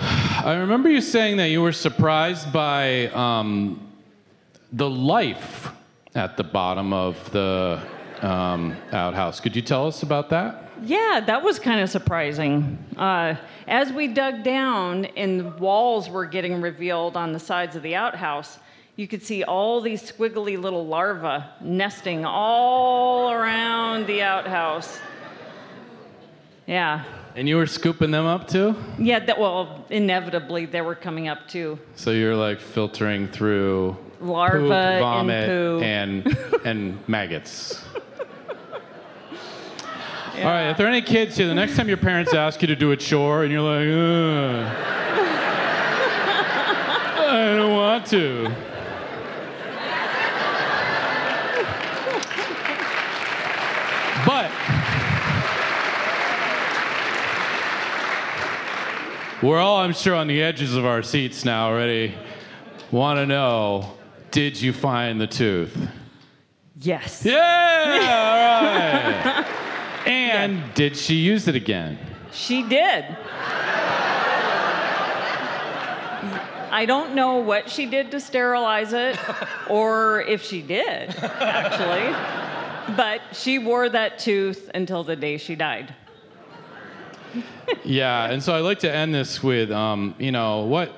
I 0.00 0.56
remember 0.58 0.88
you 0.88 1.00
saying 1.00 1.36
that 1.36 1.50
you 1.50 1.62
were 1.62 1.70
surprised 1.72 2.52
by 2.52 3.06
um, 3.08 3.92
the 4.72 4.90
life 4.90 5.70
at 6.16 6.36
the 6.36 6.42
bottom 6.42 6.92
of 6.92 7.30
the 7.30 7.80
um, 8.22 8.76
outhouse. 8.92 9.40
Could 9.40 9.56
you 9.56 9.62
tell 9.62 9.86
us 9.86 10.02
about 10.02 10.28
that? 10.30 10.68
Yeah, 10.82 11.22
that 11.26 11.42
was 11.42 11.58
kind 11.58 11.80
of 11.80 11.90
surprising. 11.90 12.78
Uh, 12.96 13.34
as 13.68 13.92
we 13.92 14.08
dug 14.08 14.42
down 14.42 15.04
and 15.04 15.40
the 15.40 15.50
walls 15.58 16.08
were 16.08 16.26
getting 16.26 16.60
revealed 16.60 17.16
on 17.16 17.32
the 17.32 17.38
sides 17.38 17.76
of 17.76 17.82
the 17.82 17.94
outhouse, 17.94 18.58
you 18.96 19.06
could 19.06 19.22
see 19.22 19.44
all 19.44 19.80
these 19.80 20.02
squiggly 20.02 20.60
little 20.60 20.86
larvae 20.86 21.44
nesting 21.60 22.24
all 22.24 23.30
around 23.30 24.06
the 24.06 24.22
outhouse. 24.22 24.98
Yeah. 26.66 27.04
And 27.36 27.48
you 27.48 27.56
were 27.56 27.66
scooping 27.66 28.10
them 28.10 28.26
up 28.26 28.48
too? 28.48 28.74
Yeah, 28.98 29.20
that, 29.20 29.38
well, 29.38 29.84
inevitably 29.90 30.66
they 30.66 30.80
were 30.80 30.94
coming 30.94 31.28
up 31.28 31.46
too. 31.48 31.78
So 31.94 32.10
you're 32.10 32.36
like 32.36 32.60
filtering 32.60 33.28
through 33.28 33.96
Larva 34.20 34.58
poop, 34.58 34.72
and 34.72 35.00
vomit, 35.00 35.48
poo. 35.48 35.80
and 35.82 36.38
and 36.66 37.08
maggots. 37.08 37.82
All 40.40 40.46
right, 40.46 40.70
if 40.70 40.78
there 40.78 40.86
are 40.86 40.90
any 40.90 41.02
kids 41.02 41.36
here, 41.36 41.46
the 41.46 41.54
next 41.54 41.76
time 41.76 41.86
your 41.86 41.98
parents 41.98 42.32
ask 42.32 42.62
you 42.62 42.68
to 42.68 42.76
do 42.76 42.92
a 42.92 42.96
chore 42.96 43.42
and 43.42 43.52
you're 43.52 43.60
like, 43.60 43.86
I 47.28 47.54
don't 47.56 47.72
want 47.74 48.06
to. 48.06 48.44
But 54.24 54.50
we're 59.42 59.58
all, 59.58 59.76
I'm 59.76 59.92
sure, 59.92 60.14
on 60.14 60.26
the 60.26 60.40
edges 60.40 60.74
of 60.74 60.86
our 60.86 61.02
seats 61.02 61.44
now 61.44 61.68
already. 61.68 62.14
Want 62.90 63.18
to 63.18 63.26
know, 63.26 63.92
did 64.30 64.58
you 64.58 64.72
find 64.72 65.20
the 65.20 65.26
tooth? 65.26 65.76
Yes. 66.78 67.26
Yeah, 67.26 67.34
all 69.34 69.42
right. 69.42 69.46
and 70.06 70.62
did 70.74 70.96
she 70.96 71.14
use 71.14 71.48
it 71.48 71.54
again? 71.54 71.98
She 72.32 72.62
did. 72.62 73.04
I 76.72 76.84
don't 76.86 77.14
know 77.14 77.36
what 77.38 77.68
she 77.68 77.86
did 77.86 78.10
to 78.12 78.20
sterilize 78.20 78.92
it 78.92 79.18
or 79.68 80.22
if 80.22 80.42
she 80.42 80.62
did, 80.62 81.10
actually. 81.18 82.14
But 82.96 83.20
she 83.32 83.58
wore 83.58 83.88
that 83.88 84.18
tooth 84.18 84.70
until 84.74 85.04
the 85.04 85.16
day 85.16 85.36
she 85.36 85.54
died. 85.54 85.94
Yeah, 87.84 88.28
and 88.28 88.42
so 88.42 88.52
I 88.52 88.58
like 88.58 88.80
to 88.80 88.92
end 88.92 89.14
this 89.14 89.44
with, 89.44 89.70
um, 89.70 90.16
you 90.18 90.32
know, 90.32 90.64
what? 90.64 90.92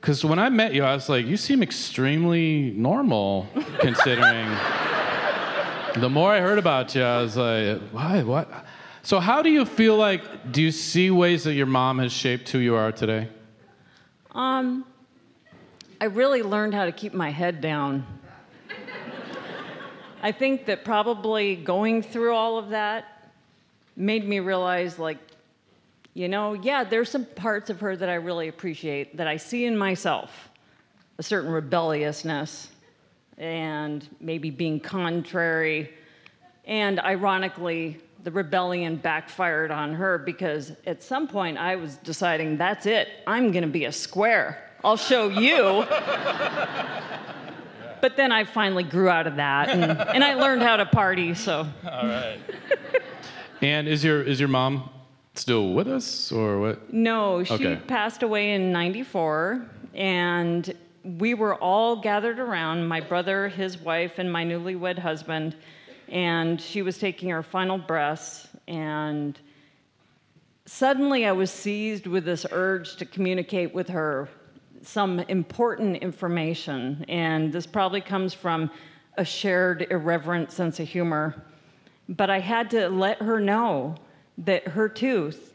Because 0.00 0.24
when 0.24 0.38
I 0.38 0.48
met 0.48 0.72
you, 0.72 0.82
I 0.82 0.94
was 0.94 1.10
like, 1.10 1.26
you 1.26 1.36
seem 1.36 1.62
extremely 1.62 2.70
normal, 2.70 3.46
considering. 3.80 4.48
the 5.96 6.08
more 6.08 6.32
I 6.32 6.40
heard 6.40 6.58
about 6.58 6.94
you, 6.94 7.02
I 7.02 7.22
was 7.22 7.36
like, 7.36 7.80
why? 7.90 8.22
What? 8.22 8.66
So, 9.02 9.18
how 9.18 9.42
do 9.42 9.50
you 9.50 9.64
feel 9.64 9.96
like? 9.96 10.52
Do 10.52 10.62
you 10.62 10.70
see 10.70 11.10
ways 11.10 11.44
that 11.44 11.54
your 11.54 11.66
mom 11.66 11.98
has 11.98 12.12
shaped 12.12 12.48
who 12.50 12.58
you 12.58 12.74
are 12.74 12.92
today? 12.92 13.28
Um, 14.32 14.84
I 16.00 16.06
really 16.06 16.42
learned 16.42 16.74
how 16.74 16.84
to 16.84 16.92
keep 16.92 17.12
my 17.14 17.30
head 17.30 17.60
down. 17.60 18.06
I 20.22 20.32
think 20.32 20.66
that 20.66 20.84
probably 20.84 21.56
going 21.56 22.02
through 22.02 22.34
all 22.34 22.58
of 22.58 22.70
that 22.70 23.32
made 23.96 24.28
me 24.28 24.40
realize, 24.40 24.98
like, 24.98 25.18
you 26.14 26.28
know, 26.28 26.52
yeah, 26.52 26.84
there's 26.84 27.08
some 27.08 27.24
parts 27.24 27.70
of 27.70 27.80
her 27.80 27.96
that 27.96 28.08
I 28.08 28.14
really 28.14 28.48
appreciate 28.48 29.16
that 29.16 29.26
I 29.26 29.36
see 29.36 29.64
in 29.64 29.76
myself 29.76 30.50
a 31.18 31.22
certain 31.22 31.50
rebelliousness, 31.50 32.68
and 33.40 34.06
maybe 34.20 34.50
being 34.50 34.78
contrary. 34.78 35.90
And 36.66 37.00
ironically, 37.00 37.98
the 38.22 38.30
rebellion 38.30 38.96
backfired 38.96 39.70
on 39.70 39.94
her 39.94 40.18
because 40.18 40.72
at 40.86 41.02
some 41.02 41.26
point 41.26 41.56
I 41.56 41.74
was 41.76 41.96
deciding 41.96 42.58
that's 42.58 42.84
it, 42.84 43.08
I'm 43.26 43.50
going 43.50 43.62
to 43.62 43.68
be 43.68 43.86
a 43.86 43.92
square. 43.92 44.70
I'll 44.84 44.98
show 44.98 45.28
you. 45.28 45.84
but 48.02 48.16
then 48.16 48.30
I 48.30 48.44
finally 48.44 48.84
grew 48.84 49.08
out 49.08 49.26
of 49.26 49.36
that 49.36 49.70
and, 49.70 49.84
and 49.84 50.22
I 50.22 50.34
learned 50.34 50.62
how 50.62 50.76
to 50.76 50.84
party, 50.86 51.34
so. 51.34 51.66
All 51.84 52.06
right. 52.06 52.38
and 53.62 53.88
is 53.88 54.04
your 54.04 54.22
is 54.22 54.38
your 54.38 54.48
mom 54.50 54.90
still 55.34 55.72
with 55.72 55.88
us 55.88 56.30
or 56.30 56.60
what? 56.60 56.92
No, 56.92 57.42
she 57.42 57.54
Okay. 57.54 57.76
passed 57.86 58.22
away 58.22 58.52
in 58.52 58.70
94 58.72 59.66
and 59.94 60.74
we 61.04 61.34
were 61.34 61.54
all 61.56 61.96
gathered 61.96 62.38
around 62.38 62.86
my 62.86 63.00
brother, 63.00 63.48
his 63.48 63.78
wife, 63.78 64.18
and 64.18 64.30
my 64.30 64.44
newlywed 64.44 64.98
husband. 64.98 65.56
And 66.08 66.60
she 66.60 66.82
was 66.82 66.98
taking 66.98 67.30
her 67.30 67.42
final 67.42 67.78
breaths. 67.78 68.48
And 68.68 69.38
suddenly 70.66 71.26
I 71.26 71.32
was 71.32 71.50
seized 71.50 72.06
with 72.06 72.24
this 72.24 72.44
urge 72.50 72.96
to 72.96 73.04
communicate 73.04 73.74
with 73.74 73.88
her 73.88 74.28
some 74.82 75.20
important 75.20 75.96
information. 75.98 77.04
And 77.08 77.52
this 77.52 77.66
probably 77.66 78.00
comes 78.00 78.34
from 78.34 78.70
a 79.16 79.24
shared 79.24 79.86
irreverent 79.90 80.50
sense 80.50 80.80
of 80.80 80.88
humor. 80.88 81.44
But 82.08 82.30
I 82.30 82.40
had 82.40 82.70
to 82.70 82.88
let 82.88 83.22
her 83.22 83.40
know 83.40 83.94
that 84.38 84.66
her 84.68 84.88
tooth, 84.88 85.54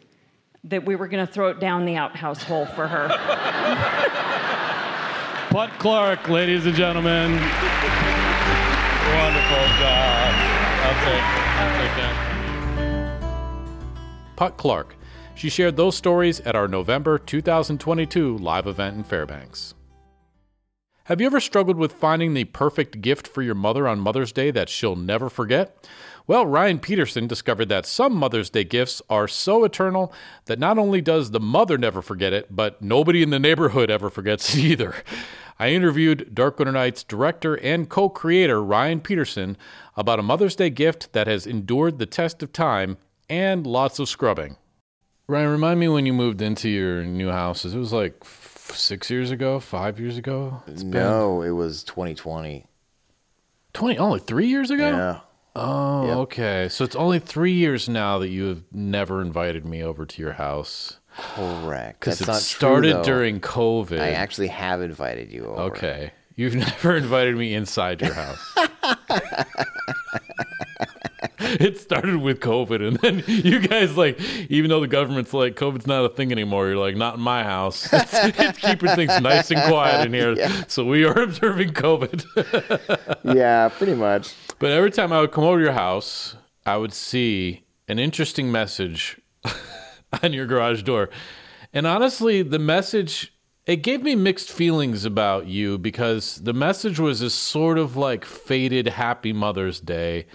that 0.64 0.86
we 0.86 0.96
were 0.96 1.08
going 1.08 1.26
to 1.26 1.32
throw 1.32 1.50
it 1.50 1.60
down 1.60 1.86
the 1.86 1.96
outhouse 1.96 2.42
hole 2.44 2.66
for 2.66 2.88
her. 2.88 4.52
Putt 5.56 5.72
Clark, 5.80 6.28
ladies 6.28 6.66
and 6.66 6.76
gentlemen. 6.76 7.32
Wonderful 7.32 7.48
job. 9.80 10.34
I'll 10.84 11.00
take, 11.06 11.24
I'll 11.24 11.72
take 11.80 11.96
that. 11.96 13.16
Putt 14.36 14.58
Clark. 14.58 14.98
She 15.34 15.48
shared 15.48 15.78
those 15.78 15.96
stories 15.96 16.42
at 16.42 16.58
our 16.58 16.68
November 16.68 17.18
2022 17.18 18.38
live 18.40 18.68
event 18.68 18.98
in 18.98 19.04
Fairbanks. 19.06 19.76
Have 21.06 21.22
you 21.22 21.28
ever 21.28 21.40
struggled 21.40 21.78
with 21.78 21.94
finding 21.94 22.34
the 22.34 22.44
perfect 22.46 23.00
gift 23.00 23.26
for 23.26 23.42
your 23.42 23.56
mother 23.56 23.88
on 23.88 24.00
Mother's 24.00 24.34
Day 24.34 24.52
that 24.52 24.68
she'll 24.68 24.98
never 24.98 25.30
forget? 25.30 25.88
Well, 26.28 26.48
Ryan 26.48 26.80
Peterson 26.80 27.28
discovered 27.28 27.70
that 27.70 27.86
some 27.86 28.16
Mother's 28.16 28.50
Day 28.50 28.64
gifts 28.64 29.04
are 29.10 29.28
so 29.28 29.64
eternal 29.64 30.12
that 30.46 30.58
not 30.58 30.80
only 30.80 31.00
does 31.00 31.30
the 31.32 31.40
mother 31.40 31.78
never 31.78 32.02
forget 32.02 32.34
it, 32.34 32.54
but 32.54 32.82
nobody 32.82 33.22
in 33.22 33.30
the 33.30 33.40
neighborhood 33.40 33.92
ever 33.92 34.10
forgets 34.10 34.56
it 34.56 34.60
either. 34.64 34.96
I 35.58 35.70
interviewed 35.70 36.36
Dark 36.36 36.60
Winter 36.60 36.72
Nights 36.74 37.04
director 37.04 37.56
and 37.56 37.90
co 37.90 38.10
creator 38.10 38.62
Ryan 38.64 39.00
Peterson 39.00 39.56
about 39.96 40.20
a 40.20 40.24
Mother's 40.24 40.56
Day 40.56 40.70
gift 40.70 41.14
that 41.14 41.28
has 41.28 41.48
endured 41.48 41.98
the 42.00 42.06
test 42.06 42.44
of 42.44 42.52
time 42.52 42.98
and 43.30 43.66
lots 43.66 43.98
of 44.00 44.10
scrubbing. 44.10 44.58
Ryan, 45.28 45.50
remind 45.50 45.80
me 45.80 45.88
when 45.88 46.06
you 46.06 46.14
moved 46.14 46.42
into 46.42 46.70
your 46.70 47.04
new 47.04 47.30
house. 47.32 47.66
It 47.66 47.76
was 47.78 47.94
like 47.94 48.16
f- 48.22 48.74
six 48.76 49.10
years 49.10 49.32
ago, 49.32 49.60
five 49.60 50.00
years 50.00 50.18
ago. 50.18 50.62
It's 50.68 50.84
been 50.84 50.92
No, 50.92 51.42
it 51.42 51.52
was 51.52 51.84
2020. 51.86 52.66
twenty, 53.74 53.98
only 53.98 54.20
three 54.20 54.48
years 54.48 54.70
ago. 54.72 54.90
Yeah. 54.90 55.20
Oh, 55.56 56.06
Yep. 56.08 56.18
okay. 56.18 56.68
So 56.70 56.84
it's 56.84 56.98
only 56.98 57.18
three 57.20 57.54
years 57.54 57.88
now 57.88 58.20
that 58.20 58.28
you 58.30 58.44
have 58.46 58.64
never 58.74 59.22
invited 59.22 59.66
me 59.66 59.82
over 59.82 60.06
to 60.06 60.22
your 60.22 60.34
house 60.34 61.00
Correct. 61.18 62.00
because 62.00 62.22
it 62.22 62.34
started 62.36 62.94
true, 62.94 63.04
during 63.04 63.40
COVID. 63.40 64.00
I 64.00 64.12
actually 64.12 64.48
have 64.48 64.82
invited 64.82 65.32
you 65.32 65.46
over. 65.46 65.62
okay, 65.64 66.12
you've 66.36 66.56
never 66.68 66.96
invited 66.96 67.36
me 67.38 67.54
inside 67.54 68.02
your 68.02 68.14
house. 68.14 68.58
it 71.40 71.80
started 71.80 72.18
with 72.18 72.40
COVID, 72.40 72.86
and 72.86 72.98
then 72.98 73.24
you 73.28 73.60
guys 73.60 73.96
like, 73.98 74.20
even 74.50 74.70
though 74.70 74.80
the 74.82 74.88
government's 74.88 75.34
like, 75.34 75.56
COVID's 75.56 75.88
not 75.88 76.06
a 76.06 76.10
thing 76.10 76.32
anymore. 76.32 76.68
You're 76.68 76.78
like, 76.78 76.96
not 76.96 77.16
in 77.16 77.22
my 77.22 77.44
house. 77.44 77.92
It's, 77.92 78.14
it's 78.14 78.60
keeping 78.60 78.90
things 78.96 79.20
nice 79.22 79.52
and 79.52 79.62
quiet 79.64 80.06
in 80.06 80.14
here. 80.14 80.36
So 80.68 80.86
we 80.86 81.06
are 81.06 81.18
observing 81.20 81.74
COVID. 81.74 83.36
Yeah, 83.36 83.70
pretty 83.70 83.96
much. 83.96 84.34
But 84.60 84.72
every 84.72 84.92
time 84.92 85.12
I 85.12 85.22
would 85.22 85.32
come 85.32 85.44
over 85.44 85.58
to 85.58 85.64
your 85.64 85.74
house, 85.74 86.36
I 86.66 86.78
would 86.78 86.94
see 86.94 87.64
an 87.88 88.00
interesting 88.00 88.52
message 88.52 89.20
on 90.24 90.34
your 90.34 90.46
garage 90.46 90.84
door. 90.84 91.10
And 91.74 91.86
honestly, 91.86 92.42
the 92.42 92.60
message 92.60 93.34
it 93.66 93.78
gave 93.78 94.04
me 94.04 94.14
mixed 94.14 94.52
feelings 94.52 95.06
about 95.06 95.48
you 95.48 95.78
because 95.80 96.36
the 96.38 96.54
message 96.54 97.00
was 97.00 97.20
this 97.20 97.34
sort 97.34 97.80
of 97.80 97.98
like 97.98 98.24
faded 98.24 98.88
happy 98.88 99.34
mother's 99.34 99.80
day 99.80 100.28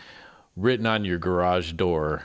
written 0.56 0.86
on 0.86 1.04
your 1.04 1.18
garage 1.18 1.72
door. 1.72 2.24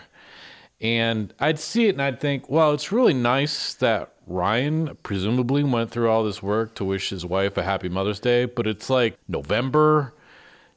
And 0.82 1.34
I'd 1.40 1.60
see 1.60 1.86
it 1.86 1.90
and 1.90 2.02
I'd 2.02 2.20
think, 2.20 2.50
well, 2.50 2.74
it's 2.74 2.92
really 2.92 3.14
nice 3.14 3.76
that 3.76 4.14
Ryan 4.28 4.98
presumably 5.04 5.64
went 5.64 5.92
through 5.92 6.10
all 6.10 6.24
this 6.24 6.42
work 6.42 6.74
to 6.76 6.86
wish 6.86 7.10
his 7.10 7.26
wife 7.26 7.58
a 7.58 7.64
happy 7.64 7.90
Mother's 7.90 8.20
Day, 8.20 8.46
but 8.46 8.66
it's 8.66 8.90
like 8.90 9.18
November, 9.28 10.14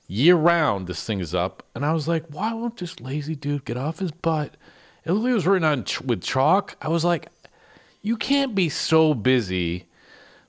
year 0.06 0.36
round, 0.36 0.86
this 0.86 1.04
thing 1.04 1.20
is 1.20 1.34
up. 1.34 1.62
And 1.74 1.86
I 1.86 1.94
was 1.94 2.06
like, 2.06 2.26
why 2.28 2.52
won't 2.52 2.76
this 2.76 3.00
lazy 3.00 3.34
dude 3.34 3.64
get 3.64 3.78
off 3.78 4.00
his 4.00 4.12
butt? 4.12 4.56
It 5.08 5.12
looked 5.12 5.24
like 5.24 5.30
it 5.30 5.34
was 5.34 5.46
written 5.46 5.66
on 5.66 5.84
ch- 5.84 6.02
with 6.02 6.22
chalk. 6.22 6.76
I 6.82 6.88
was 6.88 7.02
like, 7.02 7.28
you 8.02 8.18
can't 8.18 8.54
be 8.54 8.68
so 8.68 9.14
busy 9.14 9.86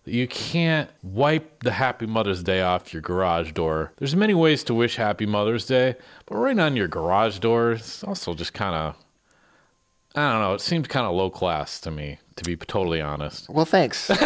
that 0.03 0.11
you 0.13 0.27
can't 0.27 0.89
wipe 1.01 1.63
the 1.63 1.71
Happy 1.71 2.05
Mother's 2.05 2.43
Day 2.43 2.61
off 2.61 2.91
your 2.91 3.01
garage 3.01 3.53
door. 3.53 3.93
There's 3.97 4.17
many 4.17 4.33
ways 4.33 4.65
to 4.65 4.73
wish 4.73 4.97
Happy 4.97 5.25
Mother's 5.25 5.65
Day, 5.65 5.95
but 6.25 6.35
writing 6.35 6.59
on 6.59 6.75
your 6.75 6.89
garage 6.89 7.39
door 7.39 7.71
is 7.71 8.03
also 8.05 8.33
just 8.33 8.53
kind 8.53 8.75
of, 8.75 8.95
I 10.13 10.29
don't 10.33 10.41
know, 10.41 10.53
it 10.55 10.61
seemed 10.61 10.89
kind 10.89 11.05
of 11.07 11.13
low 11.13 11.29
class 11.29 11.79
to 11.81 11.89
me, 11.91 12.19
to 12.35 12.43
be 12.43 12.57
totally 12.57 12.99
honest. 13.01 13.49
Well, 13.49 13.63
thanks. 13.63 14.09
Uh, 14.09 14.17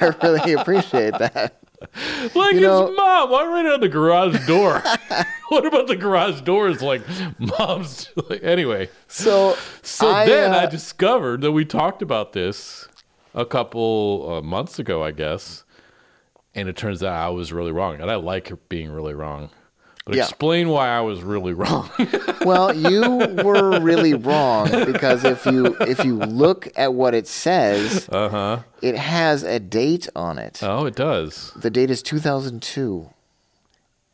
I 0.00 0.14
really 0.22 0.52
appreciate 0.52 1.18
that. 1.18 1.56
Like 2.34 2.54
You 2.54 2.60
know- 2.60 2.88
it's 2.88 2.96
mom. 2.96 3.30
Why 3.30 3.44
right 3.46 3.66
on 3.66 3.80
the 3.80 3.88
garage 3.88 4.46
door? 4.46 4.82
what 5.48 5.66
about 5.66 5.86
the 5.88 5.96
garage 5.96 6.40
doors? 6.42 6.82
Like 6.82 7.02
mom's. 7.38 8.10
Like, 8.30 8.42
anyway, 8.44 8.88
So, 9.08 9.56
so 9.82 10.08
I, 10.10 10.26
then 10.26 10.52
uh, 10.54 10.58
I 10.58 10.66
discovered 10.66 11.40
that 11.40 11.52
we 11.52 11.64
talked 11.64 12.02
about 12.02 12.32
this 12.32 12.86
a 13.34 13.44
couple 13.44 14.28
uh, 14.30 14.42
months 14.42 14.78
ago, 14.78 15.02
I 15.02 15.10
guess, 15.10 15.64
and 16.54 16.68
it 16.68 16.76
turns 16.76 17.02
out 17.02 17.14
I 17.14 17.28
was 17.30 17.52
really 17.52 17.72
wrong, 17.72 18.00
and 18.00 18.10
I 18.10 18.16
like 18.16 18.52
being 18.68 18.90
really 18.90 19.14
wrong. 19.14 19.50
But 20.06 20.16
Yeah. 20.16 20.22
explain 20.24 20.68
why 20.70 20.88
I 20.88 21.00
was 21.00 21.22
really 21.22 21.52
wrong. 21.60 21.90
well, 22.44 22.74
you 22.90 23.02
were 23.44 23.80
really 23.80 24.14
wrong 24.14 24.68
because 24.86 25.24
if 25.24 25.44
you 25.46 25.76
if 25.80 26.04
you 26.04 26.16
look 26.16 26.68
at 26.76 26.94
what 26.94 27.14
it 27.14 27.28
says, 27.28 28.08
uh-huh. 28.10 28.60
it 28.82 28.96
has 28.96 29.42
a 29.42 29.60
date 29.60 30.08
on 30.16 30.38
it. 30.38 30.60
Oh, 30.62 30.86
it 30.86 30.96
does. 30.96 31.52
The 31.56 31.70
date 31.70 31.90
is 31.90 32.02
2002. 32.02 33.10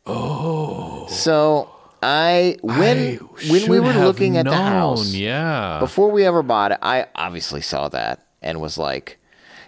Oh. 0.05 1.07
So 1.09 1.69
I 2.03 2.57
when 2.61 2.97
I 2.97 3.15
when 3.49 3.69
we 3.69 3.79
were 3.79 3.93
looking 3.93 4.37
at 4.37 4.45
the 4.45 4.55
house 4.55 5.13
yeah. 5.13 5.79
before 5.79 6.11
we 6.11 6.25
ever 6.25 6.43
bought 6.43 6.71
it, 6.73 6.79
I 6.81 7.07
obviously 7.15 7.61
saw 7.61 7.89
that 7.89 8.25
and 8.41 8.61
was 8.61 8.77
like, 8.77 9.17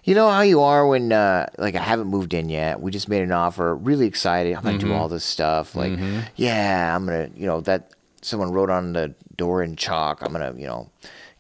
you 0.10 0.16
know 0.16 0.30
how 0.30 0.42
you 0.42 0.62
are 0.62 0.88
when 0.88 1.12
uh, 1.12 1.46
like 1.58 1.76
I 1.76 1.82
haven't 1.84 2.08
moved 2.08 2.34
in 2.34 2.50
yet. 2.50 2.82
We 2.82 2.92
just 2.92 3.08
made 3.08 3.22
an 3.22 3.32
offer, 3.32 3.76
really 3.76 4.08
excited. 4.08 4.56
I'm 4.56 4.64
gonna 4.64 4.78
Mm-hmm. 4.80 4.88
do 4.88 4.94
all 4.94 5.08
this 5.08 5.24
stuff. 5.24 5.76
Like, 5.76 5.98
yeah, 6.36 6.96
I'm 6.96 7.06
gonna 7.06 7.30
you 7.36 7.46
know 7.46 7.62
that 7.62 7.92
someone 8.22 8.52
wrote 8.52 8.70
on 8.70 8.94
the 8.94 9.14
door 9.36 9.62
in 9.64 9.76
chalk. 9.76 10.22
I'm 10.22 10.32
gonna 10.32 10.54
you 10.58 10.66
know 10.68 10.90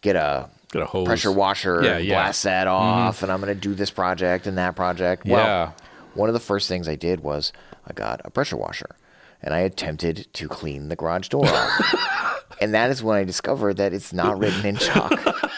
get 0.01 0.15
a 0.15 0.49
Get 0.71 0.83
a 0.83 0.85
hose. 0.85 1.07
pressure 1.07 1.31
washer 1.31 1.81
Yeah, 1.83 1.97
and 1.97 2.05
yeah. 2.05 2.13
Mm-hmm. 2.15 2.23
blast 2.25 2.43
that 2.43 2.67
off, 2.67 3.23
and 3.23 3.31
I'm 3.31 3.39
gonna 3.39 3.55
do 3.55 3.73
this 3.73 3.89
project 3.91 4.45
and 4.47 4.57
that 4.59 4.75
project. 4.75 5.25
Well, 5.25 5.43
Yeah. 5.43 5.71
one 6.13 6.29
of 6.29 6.33
the 6.33 6.39
first 6.39 6.67
things 6.67 6.87
I 6.87 6.95
did 6.95 7.21
was 7.21 7.51
I 7.87 7.93
got 7.93 8.21
a 8.23 8.29
pressure 8.29 8.55
washer, 8.57 8.95
and 9.41 9.51
I 9.53 9.59
attempted 9.61 10.27
to 10.33 10.47
clean 10.47 10.89
the 10.89 10.95
garage 10.95 11.29
door 11.29 11.47
off. 11.47 12.45
and 12.61 12.73
that 12.75 12.91
is 12.91 13.01
when 13.01 13.17
I 13.17 13.23
discovered 13.23 13.77
that 13.77 13.93
it's 13.93 14.13
not 14.13 14.37
written 14.37 14.63
in 14.63 14.75
chalk. 14.77 15.11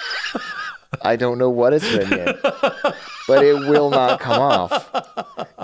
I 1.01 1.15
don't 1.15 1.37
know 1.37 1.49
what 1.49 1.73
it's 1.73 1.89
written 1.91 2.19
in, 2.19 2.35
but 3.27 3.43
it 3.45 3.53
will 3.69 3.89
not 3.89 4.19
come 4.19 4.41
off. 4.41 4.89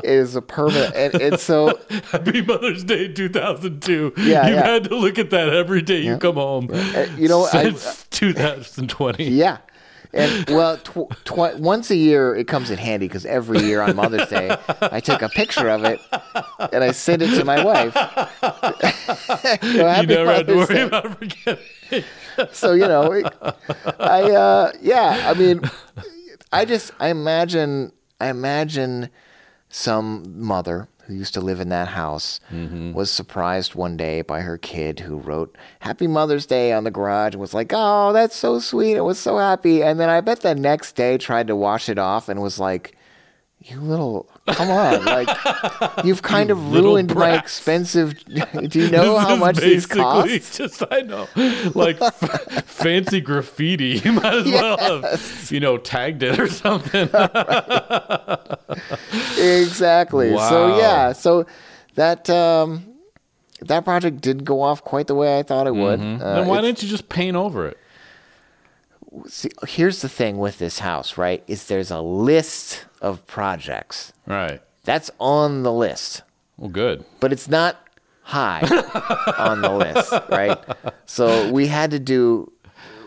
It 0.04 0.10
is 0.10 0.36
a 0.36 0.42
permanent, 0.42 0.96
and 0.96 1.16
it's 1.16 1.44
so 1.44 1.78
Happy 2.12 2.42
Mother's 2.42 2.84
Day 2.84 3.12
2002. 3.12 4.14
Yeah, 4.18 4.24
You've 4.48 4.56
yeah. 4.56 4.66
had 4.68 4.84
to 4.86 4.96
look 4.96 5.18
at 5.20 5.30
that 5.32 5.50
every 5.50 5.82
day 5.82 6.02
you 6.02 6.18
come 6.18 6.36
home. 6.36 6.70
uh, 6.72 7.08
you 7.18 7.28
know 7.28 7.44
I, 7.46 7.72
since 7.74 8.06
2020. 8.12 9.26
Yeah. 9.26 9.58
And 10.14 10.50
well, 10.50 10.78
tw- 10.78 11.10
tw- 11.26 11.60
once 11.60 11.90
a 11.92 11.96
year 11.96 12.36
it 12.36 12.48
comes 12.48 12.70
in 12.72 12.78
handy 12.78 13.08
because 13.08 13.26
every 13.26 13.60
year 13.60 13.82
on 13.82 13.96
Mother's 13.96 14.30
Day 14.30 14.56
I 14.82 15.00
take 15.00 15.22
a 15.22 15.30
picture 15.30 15.70
of 15.70 15.84
it 15.84 16.00
and 16.72 16.84
I 16.84 16.92
send 16.92 17.22
it 17.22 17.36
to 17.38 17.44
my 17.46 17.64
wife. 17.64 17.96
You 19.64 19.70
You 19.72 20.08
never 20.08 20.34
had 20.34 20.48
to 20.48 20.56
Mother's 20.56 20.70
worry 20.70 20.76
Day. 20.76 20.82
about 20.84 21.18
forgetting. 21.20 22.04
So 22.52 22.74
you 22.74 22.88
know, 22.88 23.12
it- 23.14 23.34
I 24.00 24.22
uh, 24.32 24.72
yeah, 24.82 25.24
I 25.26 25.34
mean, 25.34 25.62
I 26.52 26.66
just 26.66 26.92
I 27.00 27.08
imagine 27.10 27.92
I 28.20 28.28
imagine 28.30 29.10
some 29.70 30.40
mother 30.40 30.88
who 31.08 31.14
used 31.14 31.34
to 31.34 31.42
live 31.42 31.62
in 31.62 31.70
that 31.70 31.88
house 31.88 32.42
mm-hmm. 32.52 32.92
was 32.92 33.10
surprised 33.10 33.76
one 33.76 33.96
day 33.96 34.22
by 34.22 34.42
her 34.42 34.58
kid 34.58 35.00
who 35.00 35.18
wrote 35.18 35.58
Happy 35.80 36.06
Mother's 36.06 36.46
Day 36.46 36.74
on 36.74 36.84
the 36.84 36.92
garage 36.92 37.34
and 37.34 37.42
was 37.42 37.54
like, 37.54 37.72
Oh, 37.74 38.12
that's 38.12 38.36
so 38.36 38.60
sweet. 38.60 38.98
I 38.98 39.02
was 39.02 39.18
so 39.18 39.38
happy. 39.38 39.82
And 39.82 40.00
then 40.00 40.10
I 40.10 40.20
bet 40.20 40.42
the 40.42 40.54
next 40.54 40.96
day 40.96 41.18
tried 41.18 41.48
to 41.48 41.56
wash 41.56 41.88
it 41.88 41.98
off 41.98 42.28
and 42.28 42.42
was 42.42 42.60
like, 42.60 42.98
You 43.62 43.80
little, 43.80 44.30
come 44.48 44.70
on. 44.70 45.06
Like, 45.06 45.28
you've 46.04 46.22
kind 46.22 46.50
of 46.52 46.72
ruined 46.72 47.14
my 47.16 47.38
expensive. 47.38 48.16
Do 48.26 48.80
you 48.80 48.90
know 48.92 49.14
This 49.16 49.24
how 49.28 49.36
much 49.36 49.58
these 49.58 49.86
cost? 49.86 50.58
Just 50.58 50.84
I 50.92 51.02
know, 51.02 51.28
like 51.76 52.02
f- 52.02 52.66
fancy 52.66 53.22
graffiti. 53.22 54.02
You 54.04 54.14
might 54.14 54.34
as 54.34 54.46
well 54.46 54.78
have, 54.78 55.48
you 55.52 55.60
know, 55.60 55.78
tagged 55.78 56.24
it 56.24 56.40
or 56.40 56.48
something. 56.48 57.10
exactly. 59.38 60.36
So 60.38 60.78
yeah, 60.78 61.12
so 61.14 61.46
that 61.96 62.30
um, 62.30 62.86
that 63.62 63.84
project 63.86 64.22
did 64.22 64.46
go 64.46 64.62
off 64.62 64.84
quite 64.84 65.08
the 65.08 65.16
way 65.16 65.38
I 65.40 65.44
thought 65.44 65.68
it 65.68 65.76
would. 65.76 66.00
Uh, 66.00 66.04
then 66.04 66.20
Mm-hmm. 66.20 66.48
why 66.50 66.62
didn't 66.62 66.82
you 66.84 66.90
just 66.90 67.10
paint 67.10 67.36
over 67.36 67.68
it? 67.68 67.78
See, 69.28 69.50
here's 69.68 70.02
the 70.02 70.10
thing 70.10 70.38
with 70.38 70.58
this 70.60 70.80
house, 70.80 71.18
right? 71.18 71.44
Is 71.48 71.68
there's 71.68 71.92
a 71.92 72.02
list 72.02 72.86
of 73.02 73.26
projects 73.28 74.14
Right. 74.26 74.62
that's 74.84 75.10
on 75.20 75.64
the 75.64 75.72
list, 75.74 76.24
Well, 76.58 76.70
good. 76.70 77.06
but 77.20 77.32
it's 77.32 77.48
not 77.48 77.78
high 78.24 78.62
on 79.38 79.62
the 79.62 79.72
list, 79.72 80.12
right? 80.30 80.58
So 81.06 81.52
we 81.52 81.68
had 81.68 81.92
to 81.92 82.00
do. 82.00 82.52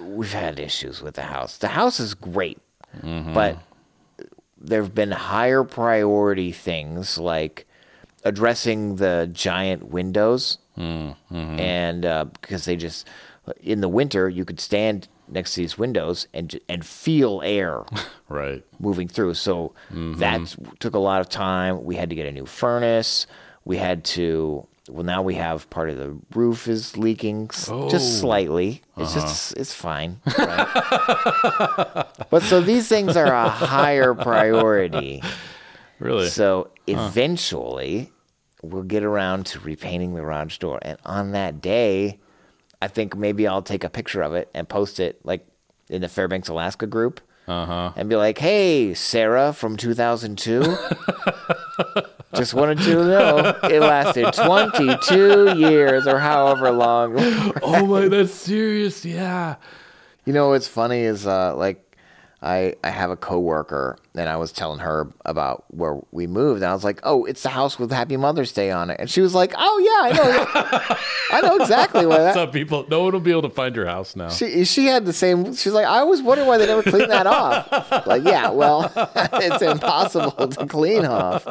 We've 0.02 0.32
had 0.32 0.58
issues 0.58 1.02
with 1.02 1.14
the 1.14 1.22
house. 1.22 1.58
The 1.58 1.68
house 1.68 2.00
is 2.00 2.14
great, 2.14 2.58
mm-hmm. 2.96 3.32
but 3.32 3.58
there 4.58 4.82
have 4.82 4.94
been 4.94 5.12
higher 5.12 5.64
priority 5.64 6.52
things 6.52 7.16
like 7.16 7.66
addressing 8.24 8.96
the 8.96 9.30
giant 9.32 9.84
windows 9.88 10.58
mm, 10.76 11.16
mm-hmm. 11.32 11.58
and 11.58 12.04
uh, 12.04 12.24
because 12.40 12.66
they 12.66 12.76
just 12.76 13.06
in 13.62 13.80
the 13.80 13.88
winter 13.88 14.28
you 14.28 14.44
could 14.44 14.60
stand 14.60 15.08
next 15.30 15.54
to 15.54 15.60
these 15.60 15.78
windows 15.78 16.26
and 16.34 16.58
and 16.68 16.84
feel 16.84 17.40
air 17.44 17.84
Right. 18.28 18.64
moving 18.78 19.08
through. 19.08 19.34
So 19.34 19.74
mm-hmm. 19.92 20.14
that 20.14 20.56
took 20.78 20.94
a 20.94 20.98
lot 20.98 21.20
of 21.20 21.28
time. 21.28 21.84
We 21.84 21.96
had 21.96 22.10
to 22.10 22.16
get 22.16 22.26
a 22.26 22.32
new 22.32 22.46
furnace. 22.46 23.26
We 23.64 23.76
had 23.76 24.04
to 24.16 24.66
well 24.88 25.04
now 25.04 25.22
we 25.22 25.34
have 25.34 25.68
part 25.70 25.88
of 25.90 25.96
the 25.98 26.16
roof 26.34 26.66
is 26.66 26.96
leaking 26.96 27.48
s- 27.52 27.66
just 27.66 28.18
oh. 28.18 28.20
slightly. 28.20 28.82
It's 28.96 29.16
uh-huh. 29.16 29.26
just 29.26 29.56
it's 29.56 29.74
fine 29.74 30.20
right? 30.38 32.06
but 32.30 32.42
so 32.42 32.60
these 32.60 32.88
things 32.88 33.16
are 33.16 33.32
a 33.32 33.48
higher 33.48 34.14
priority. 34.14 35.22
Really. 36.00 36.30
so 36.30 36.70
eventually, 36.86 38.10
we'll 38.62 38.82
get 38.82 39.04
around 39.04 39.44
to 39.46 39.60
repainting 39.60 40.14
the 40.14 40.22
garage 40.22 40.56
door. 40.56 40.78
And 40.80 40.98
on 41.04 41.32
that 41.32 41.60
day, 41.60 42.18
I 42.82 42.88
think 42.88 43.16
maybe 43.16 43.46
I'll 43.46 43.62
take 43.62 43.84
a 43.84 43.90
picture 43.90 44.22
of 44.22 44.34
it 44.34 44.48
and 44.54 44.68
post 44.68 45.00
it 45.00 45.20
like 45.24 45.46
in 45.88 46.02
the 46.02 46.08
Fairbanks, 46.08 46.48
Alaska 46.48 46.86
group. 46.86 47.20
Uh-huh. 47.48 47.92
And 47.96 48.08
be 48.08 48.14
like, 48.14 48.38
hey, 48.38 48.94
Sarah 48.94 49.52
from 49.52 49.76
2002. 49.76 50.62
Just 52.34 52.54
wanted 52.54 52.78
you 52.80 52.94
to 52.94 53.04
know 53.04 53.58
it 53.64 53.80
lasted 53.80 54.32
22 54.32 55.56
years 55.58 56.06
or 56.06 56.20
however 56.20 56.70
long. 56.70 57.14
oh 57.62 57.86
my, 57.86 58.06
that's 58.06 58.32
serious. 58.32 59.04
Yeah. 59.04 59.56
You 60.24 60.32
know 60.32 60.50
what's 60.50 60.68
funny 60.68 61.00
is 61.00 61.26
uh, 61.26 61.56
like 61.56 61.89
I 62.42 62.74
I 62.82 62.88
have 62.90 63.10
a 63.10 63.16
coworker 63.16 63.98
and 64.14 64.28
I 64.28 64.36
was 64.36 64.50
telling 64.50 64.78
her 64.78 65.12
about 65.26 65.64
where 65.68 66.00
we 66.10 66.26
moved 66.26 66.62
and 66.62 66.70
I 66.70 66.72
was 66.72 66.84
like, 66.84 67.00
"Oh, 67.02 67.24
it's 67.26 67.42
the 67.42 67.50
house 67.50 67.78
with 67.78 67.92
Happy 67.92 68.16
Mother's 68.16 68.52
Day 68.52 68.70
on 68.70 68.88
it." 68.88 68.98
And 68.98 69.10
she 69.10 69.20
was 69.20 69.34
like, 69.34 69.52
"Oh 69.56 69.78
yeah, 69.78 70.08
I 70.08 70.16
know. 70.16 70.96
I 71.32 71.40
know 71.42 71.56
exactly 71.56 72.06
where 72.06 72.18
that." 72.18 72.34
Some 72.34 72.50
people, 72.50 72.86
no 72.88 73.02
one 73.02 73.12
will 73.12 73.20
be 73.20 73.30
able 73.30 73.42
to 73.42 73.50
find 73.50 73.76
your 73.76 73.86
house 73.86 74.16
now. 74.16 74.30
She 74.30 74.64
she 74.64 74.86
had 74.86 75.04
the 75.04 75.12
same. 75.12 75.54
She's 75.54 75.74
like, 75.74 75.84
"I 75.86 76.02
was 76.02 76.22
wondering 76.22 76.48
why 76.48 76.56
they 76.56 76.66
never 76.66 76.82
cleaned 76.82 77.10
that 77.10 77.26
off." 77.26 78.06
Like, 78.06 78.24
yeah, 78.24 78.48
well, 78.50 78.90
it's 79.34 79.62
impossible 79.62 80.48
to 80.48 80.66
clean 80.66 81.04
off. 81.04 81.46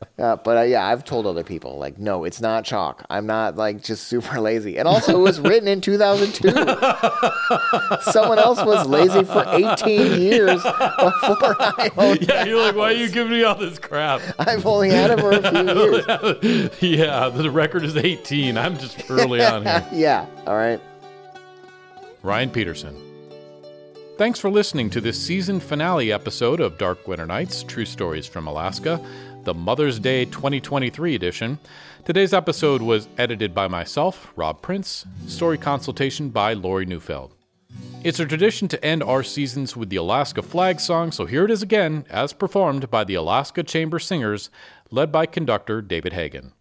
Uh, 0.18 0.36
but 0.36 0.56
uh, 0.58 0.62
yeah, 0.62 0.86
I've 0.86 1.02
told 1.04 1.26
other 1.26 1.42
people 1.42 1.78
like, 1.78 1.98
no, 1.98 2.24
it's 2.24 2.42
not 2.42 2.64
chalk. 2.64 3.04
I'm 3.08 3.24
not 3.26 3.56
like 3.56 3.82
just 3.82 4.06
super 4.06 4.38
lazy. 4.40 4.76
And 4.76 4.86
also, 4.86 5.18
it 5.18 5.22
was 5.22 5.40
written 5.40 5.66
in 5.66 5.80
2002. 5.80 6.50
Someone 8.10 8.38
else 8.38 8.62
was 8.62 8.86
lazy 8.86 9.24
for 9.24 9.44
18 9.46 10.20
years 10.20 10.62
before 10.62 11.56
I 11.58 11.90
owned. 11.96 12.20
yeah, 12.28 12.44
you're 12.44 12.62
like, 12.62 12.76
why 12.76 12.90
are 12.90 12.92
you 12.92 13.08
giving 13.08 13.32
me 13.32 13.44
all 13.44 13.54
this 13.54 13.78
crap? 13.78 14.20
I've 14.38 14.66
only 14.66 14.90
had 14.90 15.10
it 15.10 15.20
for 15.20 15.32
a 15.32 15.50
few 15.50 16.52
years. 16.60 16.70
yeah, 16.82 17.30
the 17.30 17.50
record 17.50 17.82
is 17.84 17.96
18. 17.96 18.58
I'm 18.58 18.76
just 18.78 19.10
early 19.10 19.42
on 19.42 19.64
here. 19.64 19.86
yeah. 19.90 20.26
All 20.46 20.54
right. 20.56 20.80
Ryan 22.22 22.50
Peterson. 22.50 23.10
Thanks 24.18 24.38
for 24.38 24.50
listening 24.50 24.90
to 24.90 25.00
this 25.00 25.18
season 25.18 25.60
finale 25.60 26.12
episode 26.12 26.60
of 26.60 26.76
Dark 26.76 27.08
Winter 27.08 27.24
Nights 27.24 27.62
True 27.62 27.86
Stories 27.86 28.26
from 28.26 28.46
Alaska, 28.46 29.02
the 29.44 29.54
Mother's 29.54 29.98
Day 29.98 30.24
2023 30.26 31.14
edition. 31.14 31.58
Today's 32.04 32.34
episode 32.34 32.82
was 32.82 33.08
edited 33.16 33.54
by 33.54 33.68
myself, 33.68 34.32
Rob 34.36 34.60
Prince, 34.60 35.06
story 35.26 35.56
consultation 35.56 36.28
by 36.28 36.52
Lori 36.52 36.84
Neufeld. 36.84 37.34
It's 38.02 38.20
a 38.20 38.26
tradition 38.26 38.68
to 38.68 38.84
end 38.84 39.02
our 39.02 39.22
seasons 39.22 39.76
with 39.76 39.88
the 39.90 39.96
Alaska 39.96 40.42
flag 40.42 40.80
song, 40.80 41.12
so 41.12 41.26
here 41.26 41.44
it 41.44 41.50
is 41.50 41.62
again, 41.62 42.04
as 42.10 42.32
performed 42.32 42.90
by 42.90 43.04
the 43.04 43.14
Alaska 43.14 43.62
Chamber 43.62 43.98
Singers, 43.98 44.50
led 44.90 45.10
by 45.12 45.26
conductor 45.26 45.80
David 45.80 46.12
Hagen. 46.12 46.52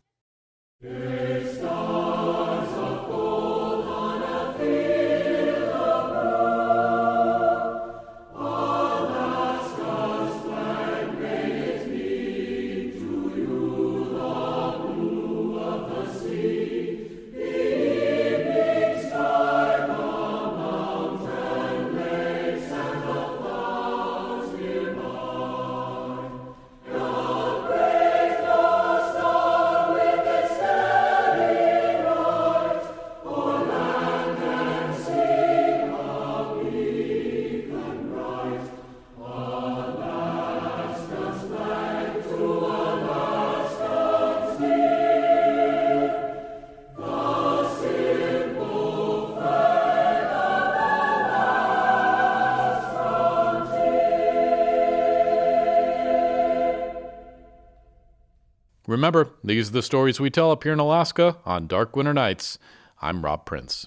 Remember, 58.90 59.30
these 59.44 59.70
are 59.70 59.74
the 59.74 59.84
stories 59.84 60.20
we 60.20 60.32
tell 60.32 60.50
up 60.50 60.64
here 60.64 60.74
in 60.74 60.80
Alaska 60.80 61.38
on 61.46 61.68
Dark 61.68 61.96
Winter 61.96 62.12
Nights. 62.12 62.58
I'm 63.00 63.24
Rob 63.24 63.46
Prince. 63.46 63.86